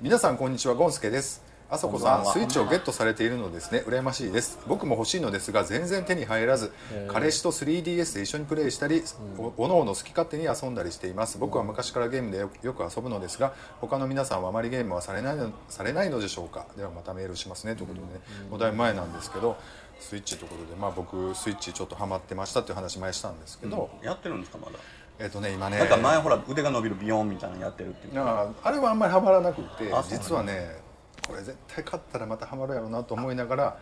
[0.00, 0.74] 皆さんこんにちは。
[0.74, 3.82] ゴンスケですあそこさこんスイッチをゲットされているのですね。
[3.86, 4.58] 羨ましいです。
[4.68, 6.72] 僕も欲しいのですが全然手に入らず
[7.08, 9.02] 彼氏と 3DS で一緒にプレイしたり
[9.38, 11.38] おおのおの好き勝手に遊んだりしています。
[11.38, 16.66] 僕は昔からゲームでよく遊ぶのですが他の皆さんはあまりゲームはされないのされないのでしょうか？
[16.76, 17.74] ではまたメールしますね。
[17.74, 18.20] ということでね。
[18.50, 19.56] もうだいぶ前なんですけど
[19.98, 24.78] スイッチということでまあ僕スイッチちょっとハマってましたっていう話前したんですけど、やってるんですかまだ？
[25.18, 25.78] えっとね今ね。
[25.78, 28.20] なんか前ほら腕が伸びるビヨンみたいなのやってるっていう。
[28.20, 30.83] ああれはあんまりハマらなくて実はね
[31.26, 33.78] これ絶対勝ったらまたハマるやろうなと思いながら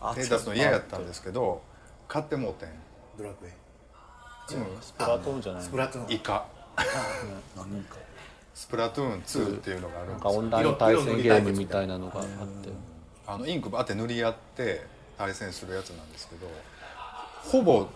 [0.00, 1.62] あ手出すの嫌やったんですけど
[2.08, 2.68] 買ってもうてん。
[3.16, 3.52] ドラクエ
[4.80, 6.12] スプラトゥーンじゃないスプラトゥーン。
[6.12, 6.46] イカ。
[7.56, 7.96] 何か。
[8.52, 10.30] スプラトゥーン2っていうのがあるんなんですよ。
[10.30, 12.68] かオンライン対戦ゲームみたいなのがあって。
[13.26, 14.84] あのインクバーって塗り合って
[15.16, 16.46] 対戦するやつなんですけど
[17.50, 17.88] ほぼ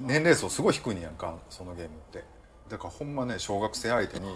[0.00, 2.24] 年齢層すごい低いねやんかそのゲームって。
[2.68, 4.34] だからほんまね小学生相手に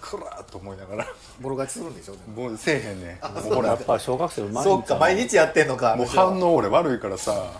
[0.00, 1.06] クラーっと思いながら。
[1.40, 2.12] ボロ勝ちするんでしょ？
[2.12, 2.48] でも。
[2.48, 3.20] もうせえへんね。
[3.20, 7.52] ほらやっぱり小学生うまいそっか毎日やってんのかもう反応俺悪いからさ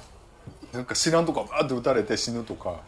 [0.72, 2.80] なんか知らんとこバーって撃たれて死ぬとか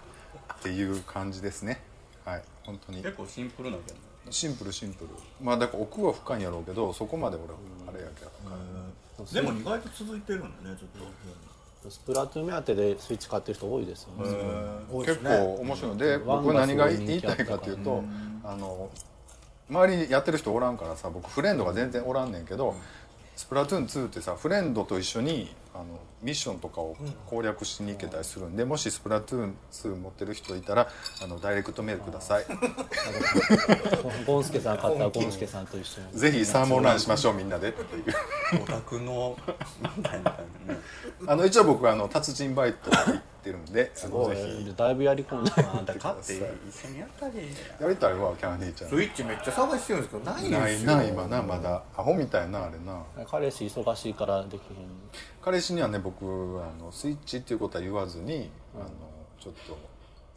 [0.55, 1.83] っていう感じですね。
[2.25, 3.03] はい本当に。
[3.03, 3.95] 結構シンプルなゲー
[4.27, 5.11] ムシンプルシンプル。
[5.41, 7.47] まあだから奥は深いんやろうけどそこまで俺
[7.93, 8.31] あれやけど。
[9.33, 11.05] でも意外と続いてるんだねちょっ
[11.85, 11.91] と。
[11.91, 14.31] スプラトゥーン目当てでスイッチ買ってる人多いですよね。
[15.05, 15.91] 結構面白い。
[15.91, 18.05] ので僕何が言いたいかというと
[18.45, 18.89] あの
[19.71, 22.75] 周りにやってる人おらんからさ僕フレンドが全然おらんねんけど
[23.37, 25.85] スプラトゥーン2ってさフレンドと一緒にあの
[26.23, 26.97] ミッションとかを
[27.27, 30.89] 攻略しに行けたりするんでもしスプラトゥーン2持ってる人いたら
[31.23, 32.45] あのダイレクトメールください。
[34.27, 36.19] ゴンスケさん買ったらゴンスケさんと一緒に。
[36.19, 37.71] ぜひサーモンランしましょうみんなで。
[37.71, 39.37] っていうオタクの
[39.97, 40.79] みたいな感じね。
[41.27, 44.75] あの一応僕あの達人バイト行ってるんであのぜひ。
[44.77, 46.35] だいぶやり込んであんた買って
[46.69, 47.39] 一緒にやったり。
[47.81, 48.91] やりたいわキャンディーちゃん。
[48.91, 50.97] スイッチめっちゃ探してるんですけどないんですよ。
[50.97, 51.83] ないな今なまだ。
[51.97, 53.03] アホみたいなあれな。
[53.27, 54.59] 彼氏忙しいからできへん
[55.43, 58.87] 彼氏にはね僕あのスイッチっていうことは言わずに、あの
[59.41, 59.77] ちょっと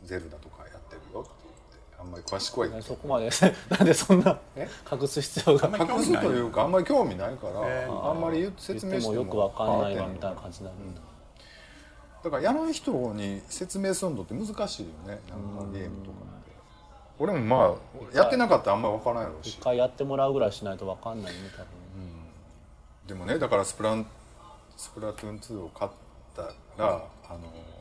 [0.03, 3.29] ゼルダとかやってるよって言ってあんまり詳しくは言ってそこまで。
[3.69, 4.39] なんでそんな
[4.91, 5.67] 隠す必要が。
[5.67, 11.01] 隠すというかあんまり興味ないから、あんまり説明してもよくわかんないわみたいな感じになるんだ。
[12.23, 15.21] だからやらない人に説明するのって難しいよね。
[15.29, 16.51] なんかゲームとかって。
[17.19, 19.49] 俺もまあやってなかったらあんまり分からんやろうし。
[19.51, 21.67] 一回やってもらうぐらいしないとわかんないね多分。
[23.05, 24.07] でもねだからスプラン
[24.77, 25.91] スプラトゥーン2を買っ
[26.35, 26.41] た
[26.77, 27.39] らあの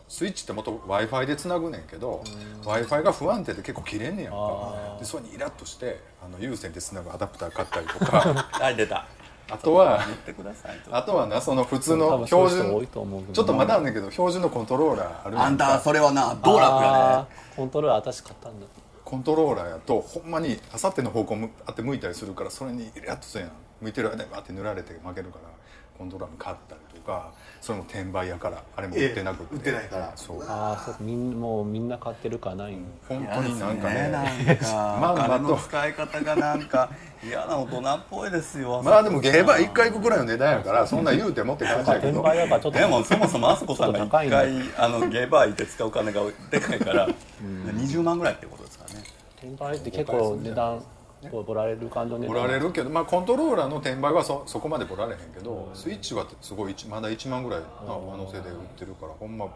[0.08, 2.22] スイッチって元 w i f i でつなぐねんけど
[2.64, 4.38] w i f i が不安定で結構切れんねやんか。
[4.38, 8.20] あでそれにイラッとしてあの有線でつなぐアダプター買ったりとか。
[8.52, 9.06] はい出た。
[9.50, 18.66] あとは言ってくださいあとはなその普通多の標人多い準ちょっとまだあんねんけど標準のコントローラーあるやあんたそれはな道楽やあーコントローラー私買ったんだ。
[19.04, 23.52] ココントローラーやとほんまにあさっての方向むあって向いたりするからそれにイラッとするやん。
[23.82, 25.50] 向いてる間にバーって塗られて負けるから
[25.96, 30.12] コントローラーも買ったりとかそれも転売やからあれも売ってなくて、ええ売ってないから。
[30.16, 30.42] そう。
[30.42, 35.22] ああそうみんもうみんな買ってるかないん本当になんかねなんかまんまと。
[35.24, 36.90] お金の使い方がなんか
[37.24, 38.82] 嫌な大人っぽいですよ。
[38.82, 46.20] まあでもゲーバー1回行くぐらいの値段やからそんな言うてもって感じやけ転ど売だからちょっとでもそもそもあそこさんがちょっと高い1んだ回あのゲーバー行って使う金が
[46.50, 47.08] でかいから
[47.40, 49.02] 20万ぐらいってことですかね。
[49.38, 50.82] 転売って結構値段
[51.30, 57.66] こうボられる感じボられるけど、まあ、コントローラーの転売はそそこまでボられへんけど、スイッチはすごい一まだ1万ぐらいの
[58.10, 59.46] 可能性で売ってるからほんま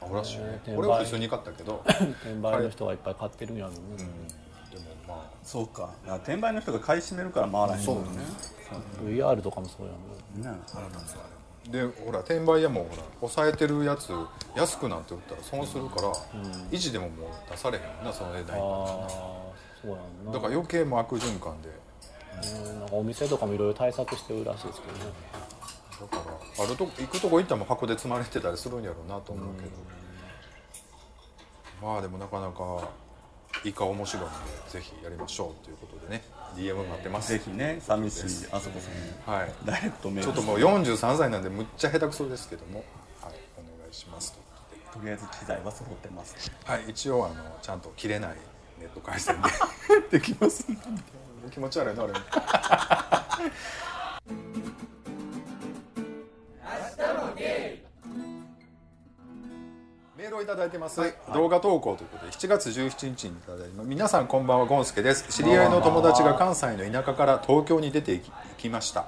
[0.00, 0.60] アホらしいよね。
[0.66, 1.82] えー俺は普通に買ったけど。
[1.86, 3.80] 転売の人がいっぱい買ってるんやろうね、
[4.70, 5.30] でもまあ。
[5.42, 5.90] そうか。
[6.06, 8.02] 転売の人が買い占めるから回らへんそうね
[9.04, 10.60] VR とかもそうやもんね。
[11.70, 14.10] でほら転売屋もほら抑えてるやつ
[14.56, 16.12] 安くなって売ったら損するから、
[16.70, 19.47] 維持でももう出されへんもんなその値段にああ
[19.82, 20.32] そうやんな。
[20.32, 21.68] だから余計もう悪循環で。
[21.68, 21.72] う
[22.76, 25.04] んなんかお店とかもいろいろ対策してるらしいですけどね。
[26.00, 26.16] だか
[26.56, 29.70] らあるとこ行くとこ行ったらもう箱で積まれてたりするんやろうなと思うけど、
[31.82, 32.88] まあでもなかなか
[33.64, 36.22] イカ面白いのでぜひやりましょうということでね。
[36.56, 37.32] DM 待ってます。
[37.32, 39.34] ぜひね寂しいあそこさん。
[39.34, 39.52] にはい。
[39.64, 40.24] ダイレクトメール。
[40.24, 42.84] ちょっともう43歳なんでむっちゃ下手くそですけども。
[43.20, 44.38] はいお願いしますと。
[44.96, 46.36] とりあえず機材は揃ってます。
[46.64, 48.36] はい一応あのちゃんと切れない
[48.80, 49.48] ネット回線で。
[50.18, 50.64] できます？
[51.50, 52.18] 気持ち悪いな俺も
[60.16, 61.00] メールをいただいてます、
[61.32, 65.24] 動画投稿ということで7月17日にいただいて皆さんこんばんはゴンスケです。
[65.30, 69.06] 知り合いの友達が関西の田舎から東京に出て行き行きました。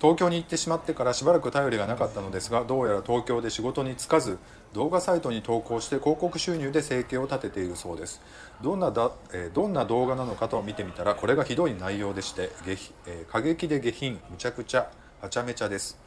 [0.00, 4.38] 東京に行ってしまってからしばらく頼りがなかったのですがどうやら東京で仕事に就かず
[4.74, 8.20] 動画サイトに投稿して広告収入で生計を立てているそうです。
[8.62, 14.90] どんなだ、えーどんな動画なのかと見てみたらこれがひどい内容でして下、えー過激で下品むちゃくちゃ
[15.20, 15.98] はちゃめちゃです。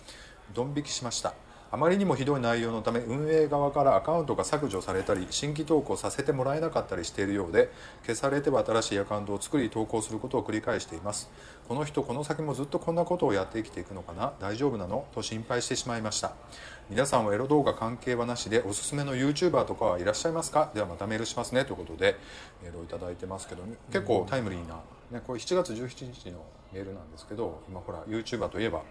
[0.53, 1.33] ドン引きしました。
[1.73, 7.71] あまりにもひどい内容のため運営側からアカウントが削除されたり新規投稿させてもらえなかったりしているようで
[8.05, 11.31] 消されては新しいアカウントを作り投稿することを繰り返しています。
[11.69, 14.33] この人この先もずっとこんなことをやって生きていくのかな？
[14.41, 15.05] 大丈夫なの？
[15.15, 16.33] と心配してしまいました。
[16.91, 20.71] 皆さんはエロ動画関係はなしでおすすめの YouTuber とかはいらっしゃいますか？
[20.75, 21.63] ではまたメールしますね。
[21.63, 22.17] ということで
[22.61, 23.63] メールをいただいてますけど
[23.93, 24.75] 結構タイムリーな、
[25.09, 28.81] ね、これ7月17日のメールなんですけど今ほら YouTuber といえば、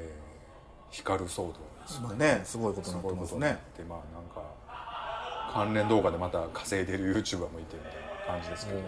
[0.00, 0.34] えー
[0.90, 1.58] 光る騒動で
[1.88, 3.32] すまあねすごいことになってますね。
[3.32, 4.42] ことになってまあなんか
[5.52, 8.80] 関連動画でまた稼いでる YouTuber もいてみたいな感じですけど、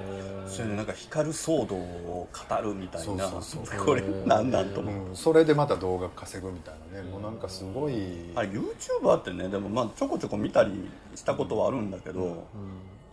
[0.49, 3.85] それでなんか光る騒動を語るみたいなそうそうそう。
[3.85, 5.09] これなんなんと思う。
[5.09, 7.09] うん、それでまた動画稼ぐみたいなね。
[7.09, 7.95] もうなんかすごい、
[8.35, 12.47] あれ YouTuber ってねでもまあちょこちょこ見たりしたことはあるんだけど、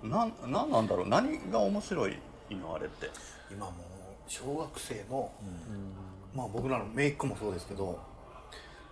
[0.02, 1.08] なんなんなんだろう。
[1.08, 2.18] 何が面白い
[2.52, 3.10] のあれって。
[3.52, 3.74] 今もう
[4.28, 5.32] 小学生の、
[6.34, 8.00] まあ僕らの姪っ子もそうですけど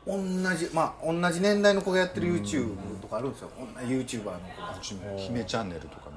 [0.05, 0.17] 同
[0.55, 4.77] じまあ同じ年代の子がやってる YouTube とかあるんですよ、同じ YouTuber の子が。
[4.77, 6.10] うちも姫チャンネルとか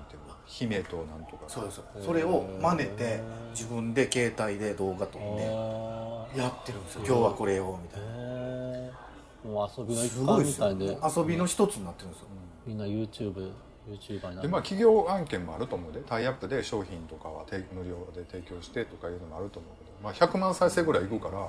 [0.46, 1.44] 姫となんとか。
[1.48, 1.80] そうです。
[2.04, 3.20] それを真似て
[3.52, 7.02] 自分で携帯で動画撮ってあやってるんですよ。
[7.06, 8.06] 今日はこれをみたいな。
[8.06, 9.04] ー。
[9.44, 10.52] もう遊びの一すご環いで。
[10.52, 12.26] すよみたいで遊びの一つになってるんですよ、
[12.66, 13.52] みんな YouTube
[13.88, 14.42] YouTuber になる。
[14.42, 21.48] でまあ企業案件もあると思うでタイアップで商品とかは提無料で提供してとかいうのもあると思うけど、まあ、100万再生ぐらいいくから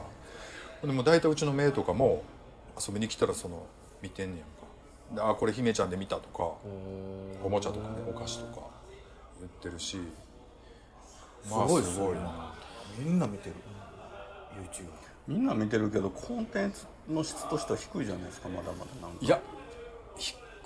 [0.85, 2.23] でも大体うちのメイとかも
[2.77, 3.65] 遊びに来たらその
[4.01, 5.25] 見てんねやんか。
[5.25, 6.51] であこれ姫ちゃんで見たとか
[7.43, 8.74] おもちゃとかねお菓子とか
[9.39, 9.97] 言ってるし。
[11.49, 12.53] まあすごいですごいな
[12.97, 13.55] みんな見てる。
[14.63, 14.85] YouTube
[15.27, 19.25] みんな見てるけどコンテンツの質としては低いじゃないですかまだまだなんか。
[19.25, 19.41] いや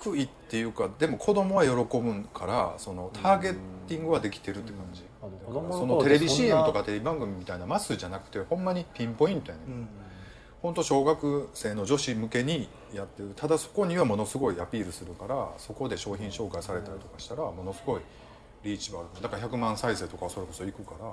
[0.00, 3.56] 低いっていうかでも子供は喜ぶからそのターゲッ
[3.86, 5.02] ティングはできてるって感じ、
[5.50, 9.88] そのテレビ CM とかテレビ番組みたいなマスじゃなくてほんまにピンポイントやね、ん、
[10.62, 13.32] 本当小学生の女子向けにやってる。
[13.36, 18.00] ただそこにはものすごいアピールするからそこで商品紹介されたりとかしたらものすごい
[18.62, 21.12] リーチはあるだから100万再生とかそれこそいくから。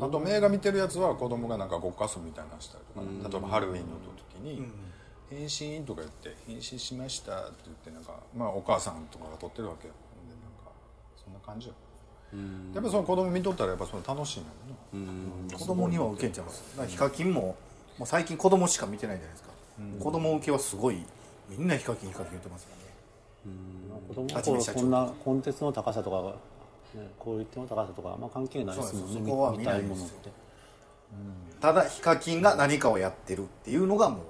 [0.00, 3.84] あと名が見てるやつは子供がなんかごっこ遊びみたいなのしたりとか、例えばハロウィンの
[4.32, 4.66] 時に
[5.28, 9.92] 「変身」とか言って「変身しました」って言ってなんかまあお母さんとかが撮ってるわけよ。
[10.26, 10.72] でなんか
[11.22, 11.74] そんな感じよ。
[12.74, 14.44] やっぱその子供見とったらやっぱその楽しい
[14.94, 15.06] のよ
[15.50, 15.58] な。
[15.58, 16.62] 子供には受けんちゃいます。
[16.70, 17.56] だからヒカキンも
[17.98, 19.50] もう最近子供しか見てないじゃないですか、
[20.02, 21.04] 子供受けはすごい
[21.50, 21.68] みん。
[21.68, 26.30] なヒカキンヒカキン言ってますもんね子供の頃こんなコンテンツの高さとかが、
[27.00, 30.30] ね、クオリティの高さとかあんま関係ないですもんねそこは見たいものって。
[31.60, 34.20] ただヒカキンが何かをやってるっていうのがもう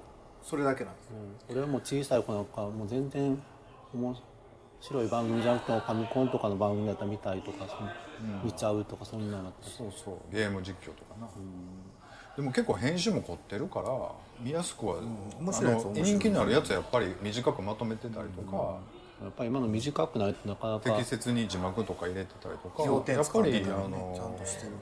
[0.43, 1.13] それだけなんですよ。
[1.49, 1.57] うん。
[1.57, 3.41] 俺はもう小さい子なんかもう全然
[3.95, 4.17] おも
[4.81, 7.91] 白い番組じゃなくてもファミコンとかの番組だったら見たいとかその
[8.45, 9.49] 見ちゃうとかそんなの。
[9.49, 10.35] あったそうそう。
[10.35, 11.29] ゲーム実況とかな、
[12.37, 13.89] でも結構編集も凝ってるから
[14.41, 14.97] 見やすくは
[15.39, 18.79] 面白いやつあの面白い人気のあるやつはやっぱり短くまとめてたりとか、
[19.23, 20.91] やっぱり今の短くないとなかなか。
[20.91, 24.73] 適切に字幕とか入れてたりとか要点やっぱり、ありねちゃんのとしてる。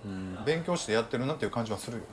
[0.46, 2.04] 勉強してやってるなっていう感じはするよ。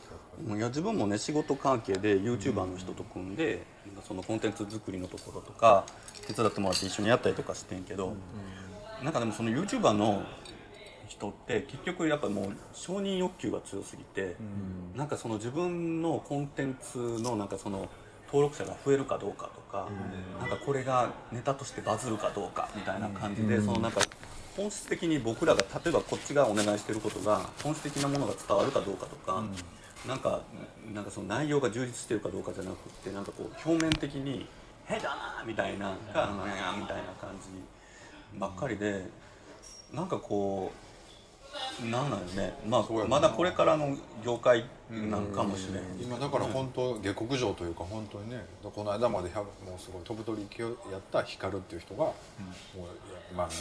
[0.57, 5.85] いや自分もね仕事関係で YouTuber の人と組んで、なんかそのコンテンツ作りのところとか
[6.27, 8.13] 手伝ってもらって一緒にやったりとかしてんけど、
[9.03, 10.23] なんかでもその YouTuber の
[11.07, 14.35] 人って結局やっぱもう承認欲求が強すぎて、
[14.95, 17.87] なんかその自分のコンテンツのなんかその
[18.27, 19.89] 登録者が増えるかどうかとか、
[20.39, 24.01] なんかこれがネタとしてバズるかどうかみたいな感じで、そのなんか
[24.57, 29.43] 本質的に僕らが例えばこっちがお願いしてることが本質的なものが伝わるかどうかとか、
[30.07, 30.41] なんか
[30.93, 34.47] なんかその内容が充実してるかどうかじゃなくってなんかこう表面的に
[34.85, 36.31] 「変だな!」みたいな「が
[36.77, 39.05] みたいな感じばっかりで
[39.93, 40.84] なんかこう
[41.89, 49.45] なんなんよね、まあまだこれからの業界なんかもしれん、今だから本当下克上というか本当にねこの間まで100も
[49.77, 52.15] うすごい飛ぶ鳥勢やった光っていう人が、も
[52.75, 52.79] う
[53.35, 53.57] まあまあなんか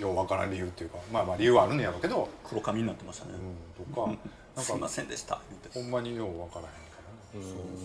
[0.00, 4.12] ようわからん理由っていうかまあまあ理由はあるんやろうけど、黒髪になってましたね、うん、とか。
[4.56, 5.38] なんすいまかせんでした
[5.74, 6.85] ほんまにようわからへん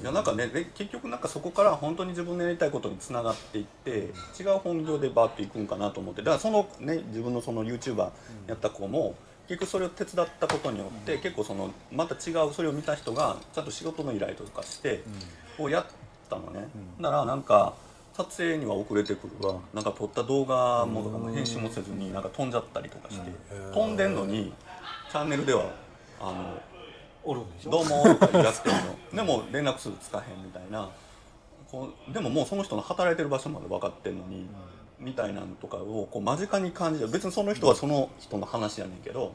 [0.02, 6.22] いやなんかねで結局なんかそこから本当に自分のやりたいことにつながっていって違う本業でバーッといくんかなと思って。
[6.22, 8.10] だからそのね自分のその YouTuber
[8.48, 9.16] やった子も
[9.48, 15.04] 結局それを手伝ったことによって結構そのまた違うそれを見た人がちゃんと仕事の依頼とかして
[15.58, 15.86] こうやっ
[16.30, 16.68] たのね。
[17.00, 17.74] だからなんか
[18.14, 19.56] 撮影には遅れてくるわ。
[19.74, 23.32] なんか撮った動画もとかも編集もせずになんか飛んじゃったりとかして
[23.74, 24.54] 飛んでんのに
[25.12, 25.72] チャンネルでは
[26.20, 26.62] あの
[27.24, 27.72] おるんでしょ？
[27.72, 28.76] どうもとかやってる
[29.12, 30.90] のでも連絡すぐつかへんみたいな。
[31.72, 34.46] こうでももうその人の働いてる場所まで分かってんのに、
[35.00, 39.34] みたいなのとかをこう間近に感じる別にその人はその人の話やねんけど、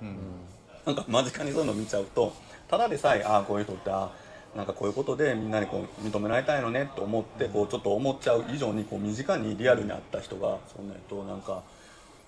[0.85, 2.35] なんか間近にそういうの見ちゃうと
[2.69, 4.11] ただでさえああこういう人ってあ
[4.55, 11.63] あなんかこういうことでみんなにこう認められたいのねと思ってこうちょっと思っちゃう以上にこう身近にリアルに会った人がそんなとなんか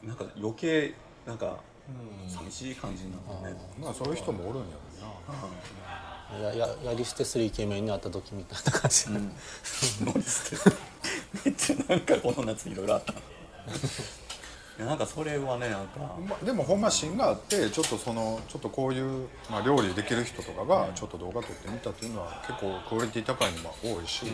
[0.02, 0.94] なんか余計
[1.26, 1.58] なんか
[2.28, 3.56] 寂しい感じになってね。
[3.80, 9.06] まあそういう人もおるんやろやややり捨てするイケメンに会った時みたいな感じ。
[9.06, 9.18] で、
[10.04, 10.70] 乗り捨て
[11.44, 13.16] めっちゃなんかこの夏いろいろあったい
[14.78, 16.00] やなんかそれはねなんか。
[16.00, 24.26] な、まあ、でもほんま芯があってちょっとそのちょっとこういう、まあ、料理できる人とかがちょっと動画撮ってみたっていうのは結構クオリティ高いのも多いし、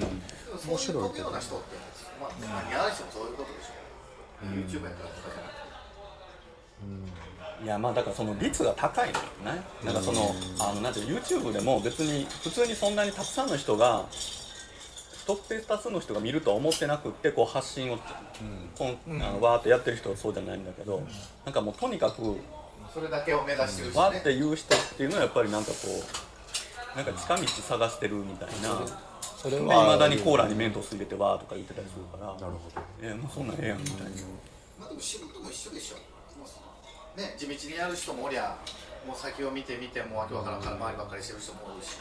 [0.67, 1.25] 面白いけど。
[1.25, 1.31] よ。
[1.31, 1.77] うな人って
[2.21, 2.31] まあ
[2.63, 3.75] 何やらしてもそういうことでしょ
[4.51, 9.19] YouTube やからとかじゃなくていやまあだからその率が高いの
[9.51, 9.63] よね。
[9.85, 17.99] なんかそのあのなんていう YouTube でも別に普通にそんなにたくさんの人が不特定多数の人が見るとは思ってなくってこう発信を、
[18.77, 19.23] こん。
[19.23, 21.03] あのわーってやってる人はそうじゃないんだけど、
[21.45, 22.37] なんかもうとにかく
[22.93, 25.77] それだけを目指してるしわーっねて言う人っていうのはやっぱりなんかこ
[26.95, 28.81] うなんか近道探してるみたいな。
[29.45, 32.33] それいはまだにコーラにメントス入れてわーとか言ってたりするから。
[32.33, 32.83] なるほど。
[33.03, 34.11] えもうそんなんええやんみたいな。
[34.81, 35.97] まあでも仕事も一緒でしょ
[37.17, 38.57] ね地道にやる人もおりゃ
[39.07, 41.97] もう先を見て見てもうわけわからんから周りばっかりしてる人もおるし、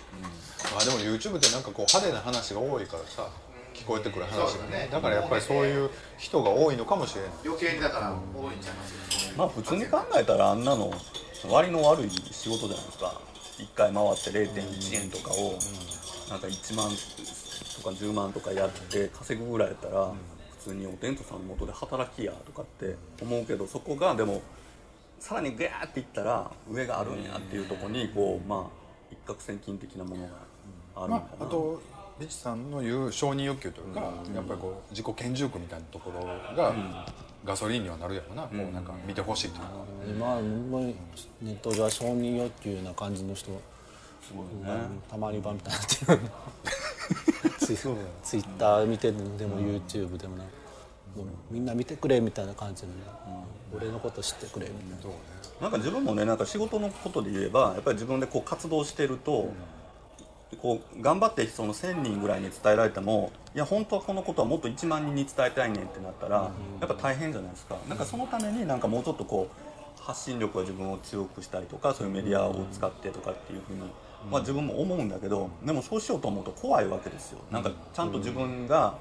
[0.72, 3.28] まあでも YouTube ってなんかこう派手な話が多いからさ
[3.74, 4.89] 聞こえてくる話がそうだねね。
[4.91, 7.32] だからやっぱりそういう人が多いのかもしれない。
[7.45, 10.93] 余計にだから多いんちゃいますよ、まあ普通に考えたらあんなの
[11.49, 13.22] 割の悪い仕事じゃないですか。
[13.59, 15.59] 1回回って0.1円とかを
[16.30, 16.89] なんか1万
[17.76, 20.11] とか10万とかやって稼ぐぐらいやったら
[20.57, 24.41] 普通におテントさんの元で働きやとかって思うけどそこがでも
[25.24, 30.30] さらにガーっていったら上があるんやっていうところにこうまあ一攫千金的なものが
[30.97, 31.82] あるんまかな、あ、あと
[32.19, 34.01] リチさんの言う承認欲求というか、
[34.36, 37.05] やっぱりこう自己顕示欲みたいなところが
[37.45, 39.69] ガソリンにはなるやろな、こうなんか見てほしいというか、
[40.09, 40.95] 今はほんまに
[41.41, 43.45] ネット上は承認欲求な感じの人、
[44.21, 44.82] すごいよね。
[44.82, 46.32] うんたまり場みたいになってる
[47.65, 49.17] ツイツイッター見てで
[49.47, 50.43] も YouTube でもな
[51.16, 52.93] もうみんな見てくれみたいな感じでね、
[53.76, 55.16] 俺のこと知ってくれみたいな、
[55.62, 59.51] なんか自分もねなんか仕事のことで言えばやっぱり自分でこう活動してると、
[60.62, 67.78] こう頑張ってその1,000人ぐらいに伝えられてもいや本当はこのことはもっと1万人に伝えたいねんってなったら、やっぱ大変じゃないですか。
[67.88, 73.80] なんかそのためになんかもうちょっとこう発信力は自分を強くしたりとかそういうメディアを使ってとかっていうふうに、
[74.30, 77.39] まあ、自分も思うんだけどでもそうしようと思うと怖いわけですよ。
[77.51, 78.97] なんかちゃんと自分が、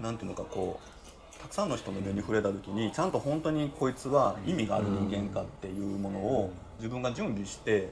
[0.00, 0.99] なんていうのかこう
[1.42, 7.90] たくさんの人の目に触れた時にちゃんと本当にこいつは意味がある人間かっていうものを自分が準備して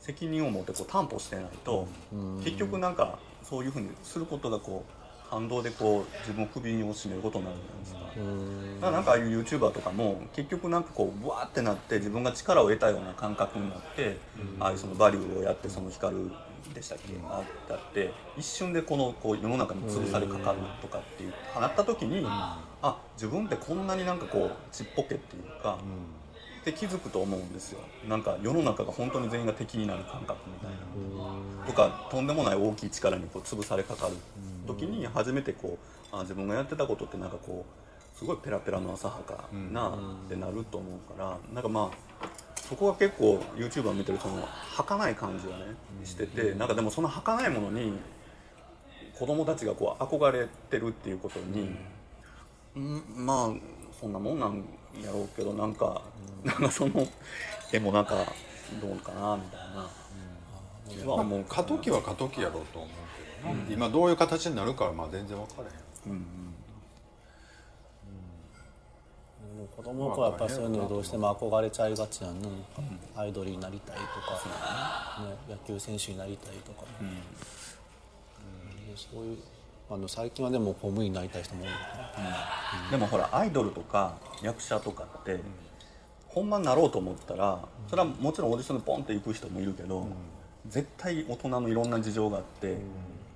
[0.00, 1.88] 責任を持ってこう担保してないと
[2.42, 8.80] 結局なんかそういうふうにすることがこう反動でこう自分を首に絞めることになるじゃないですか。
[8.80, 14.18] だからなんかああいう YouTuber とかも結局なんかこうブワーってなって自分が力を得たような感覚になって、
[14.60, 16.30] ああいうそのバリューをやってその光る
[16.72, 22.24] でしたっけ、あだって一瞬でこのこう世の中に潰されかかるとかっていうなった時に、
[22.84, 25.78] あ自分ってこんなになんかこうちっぽけっていうか、
[26.60, 27.80] って気づくと思うんですよ。
[28.06, 34.16] なんか世の中が本当に全員が敵になる感覚みたいな、とかとんでもない大きい力にこう潰されかかる
[34.66, 35.78] 時に初めてこ
[36.12, 41.90] うあ自分がやってたことってなんかこうすごいペラペラの浅はかなってなると思うからなんかま
[42.22, 42.28] あ
[42.68, 45.64] そこが結構 YouTuber 見てるその儚い感じがね
[46.04, 47.94] しててなんかでもその儚いものに
[49.18, 51.76] 子供たちがこう憧れてるっていうことに、
[52.76, 53.52] うん、まあ
[54.00, 54.64] そんなもんなん
[55.02, 56.02] やろうけどなんか、
[56.44, 57.06] なんかその
[57.70, 58.16] でもなんか
[58.80, 59.60] どうかなみたい
[61.06, 62.90] な、は思う過渡期は過渡期やろうと思う
[63.44, 66.16] けどな、今どういう形になるかはまあ全然分からへん。
[69.56, 72.58] もう子供の頃はやっぱりそういうのにどうしても憧れちゃいがちやんななん。
[72.58, 72.64] か
[73.14, 74.08] アイドルになりたいとか、
[75.22, 77.10] ね、野球選手になりたいとか、うん。
[77.10, 79.38] でそういう
[79.94, 81.82] あの最近はでも公務員になりたい人も多いのか
[82.84, 85.38] なでもほらアイドルとか役者とかって、
[86.26, 90.08] ほんまになろうと思ったらそれはもちろんオーディションでポンって行く人もいるけど、
[90.68, 92.76] 絶対大人のいろんな事情があって、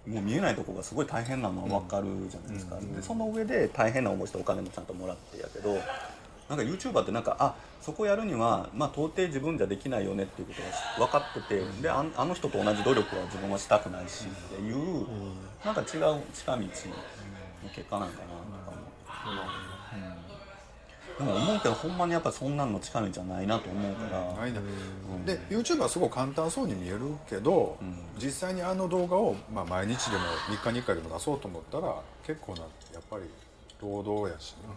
[0.08, 5.78] もう見えないとこがすごい大変なのは分かるじゃないですか、でその上で大変な思いしてお金もちゃんともらってやけど
[6.48, 10.62] なんか YouTuber ってなんかあそこやるには、まあ、到底自分じゃできないよねっていうこと
[11.00, 15.06] が分かっててであんあの人と同じ努力は自分はしたくないしっていう、
[15.64, 15.86] なんか違う
[16.32, 16.68] 近道の
[17.74, 18.72] 結果なんかなとか
[19.26, 19.58] 思って。
[21.18, 24.60] でも思うけどほんまにやっぱそんなんの近道じゃないなと思うから、ないな。
[25.26, 27.76] で YouTube はすごい簡単そうに見えるけど、
[28.22, 31.92] 実際にあの動画を、まあ、毎日でも3日に1回でも出そうと思ったら
[32.24, 33.24] 結構なやっぱり
[33.82, 34.68] 労働やしな、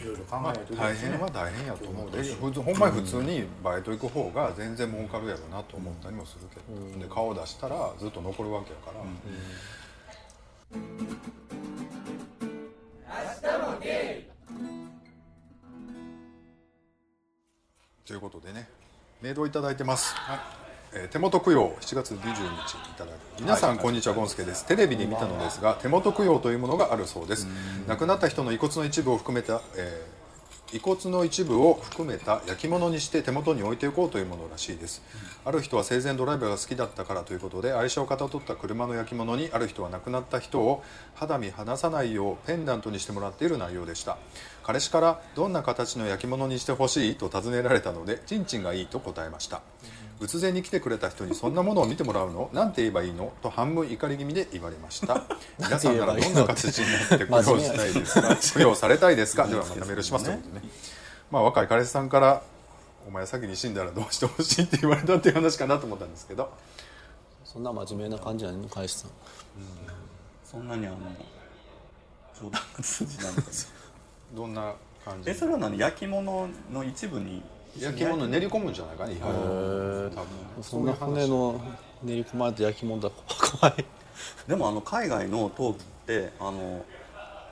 [0.00, 9.00] いろいろ考まあえないといけない大変は大変やと思うでほんまに普通にバイト行く方が全然儲かるやろなと思ったりもするけど、で顔出したらずっと残るわけやから、
[18.04, 18.68] ということでね
[19.22, 20.14] メールをいただいてます、
[20.96, 22.24] えー手元供養7月20日い
[22.96, 24.64] ただき皆さん、こんにちはゴンスケです。
[24.64, 27.46] テレビで見たのですが手元供養というものがあるそうです。
[27.86, 30.16] 亡くなった人の遺骨の一部を含めた、えー
[30.72, 35.00] 遺骨の一部を含めた焼き物にして手元に置いておこうというものらしいです、
[35.44, 40.82] ある人は生前ドライブが好きだったからということで愛車をかたどった車の焼き物にある人は亡くなった人を
[41.14, 44.18] 肌身離さないようペンダントにしてもらっている内容でした。
[44.64, 49.62] 彼氏からどんな形の焼き物にしてほしいと尋ねられたのでチンチンがいいと答えました
[50.18, 52.48] 仏前に来てくれた人にそんなものを見てもらうの？
[52.52, 53.32] なんて言えばいいの？
[53.42, 55.24] と半分怒り気味で言われました。
[55.58, 58.36] 皆さんならどんな形になって供養したいですか？
[58.54, 59.46] 供養されたいですか？
[59.46, 60.68] ではまたメールしますということでね。
[61.30, 62.42] まあ若い彼氏さんから
[63.06, 66.50] お前先に死んだらどうしてほしいって言われたっていう話かなと思ったんですけど。
[67.44, 68.68] そんな真面目な感じじゃないの？
[68.68, 69.10] 返しさん。
[70.44, 70.96] そんなにあの
[72.40, 73.68] 冗談が通じないんですよ。
[74.34, 74.72] どんな
[75.04, 75.30] 感じ？
[75.30, 75.78] えそれは何？
[75.78, 77.42] 焼き物の一部に
[77.80, 80.12] 焼き物練り込むんじゃないかね多分。
[80.62, 81.60] そんな骨の
[82.02, 83.10] 練り込まれた焼き物だ
[83.60, 83.84] 怖い。
[84.48, 86.84] でもあの海外の陶器ってあの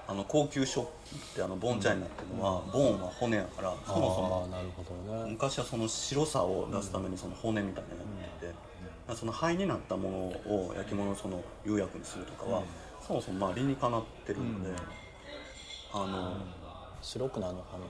[0.06, 5.30] あの高級食器ってあのボンチャイナっていうのは、ボーンは骨やからそもそもなるほどね。
[5.30, 8.58] 昔はその白さを出すためにその骨みたいなのやってて、だか
[9.08, 10.16] らその灰になったもの
[10.54, 12.62] を焼き物のその釉薬にするとかは、
[13.06, 14.70] そもそもまあ理にかなってるので、
[15.94, 16.36] あの、
[17.00, 17.84] 白くなるのかな？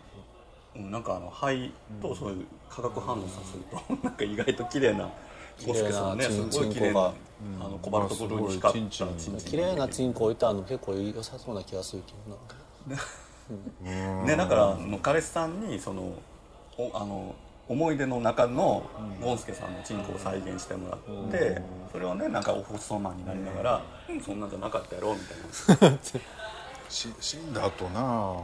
[0.76, 1.72] うんなんかあの灰
[2.02, 5.10] とそういう化学反応させると、 なんか意外と綺麗な
[5.66, 7.12] ゴスケさんねすごい綺麗なチンコが
[7.60, 9.36] あのコバルトブルーに光ったチンチン。
[9.38, 13.00] 綺麗なチンコ置いてあるの結構良さそうな気がするけどな。
[14.24, 16.14] ね、だからもう彼氏さんにその
[16.78, 17.34] おあの
[17.68, 18.84] 思い出の中の
[19.22, 21.62] ゴンスケさんのチンコを再現してもらって、
[21.92, 25.20] それをねなんかお細間になりながら「うんそんなんじゃなかったやろ」み
[25.78, 25.98] たいな。
[26.88, 28.36] し死んだ後な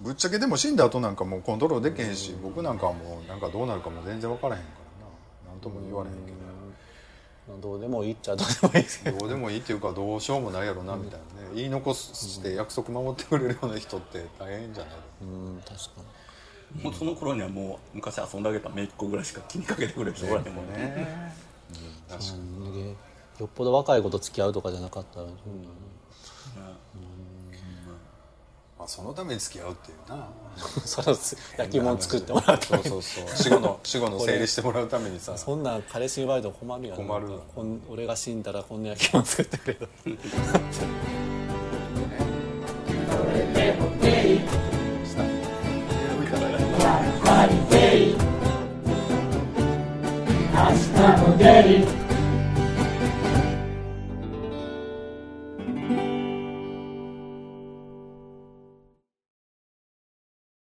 [0.00, 4.68] ぶっちゃけでも死んだ後なんかもうコントロールできへんし、僕なんかはもうなんかどうなるかも全然分からへんか
[5.44, 5.52] らな。
[5.52, 6.32] 何とも言われへんけ
[7.48, 11.48] まあどうでもいいっちゃ どうでもいいですけどどどうでもいいっていうかどうしようもないやろなみたいなね。
[11.54, 14.94] 言い残して約束守ってくれるような人って大変じゃない？
[15.22, 15.90] うん確か
[16.76, 16.84] に。
[16.84, 20.76] もうその頃にはもう昔遊んであげた姪っ子ぐらいしか気にかけてくれる人おらへんもんね。
[20.76, 21.34] ね
[22.08, 22.90] 確かに。
[23.38, 25.32] よっぽど若い子と付き合うとかじゃなかったら、うん
[28.82, 30.28] あそのために付き合うっていうな。
[30.84, 31.16] その
[31.58, 32.88] 焼き物作ってもらうために。
[32.88, 33.36] そうそうそう。
[33.36, 35.36] 死後の 死後の整理してもらうためにさ。
[35.36, 39.88] そんなん彼氏に言われても困るやん困るこん俺が死んだらこんな焼き物作ってくれる。
[50.60, 51.99] 明日も出る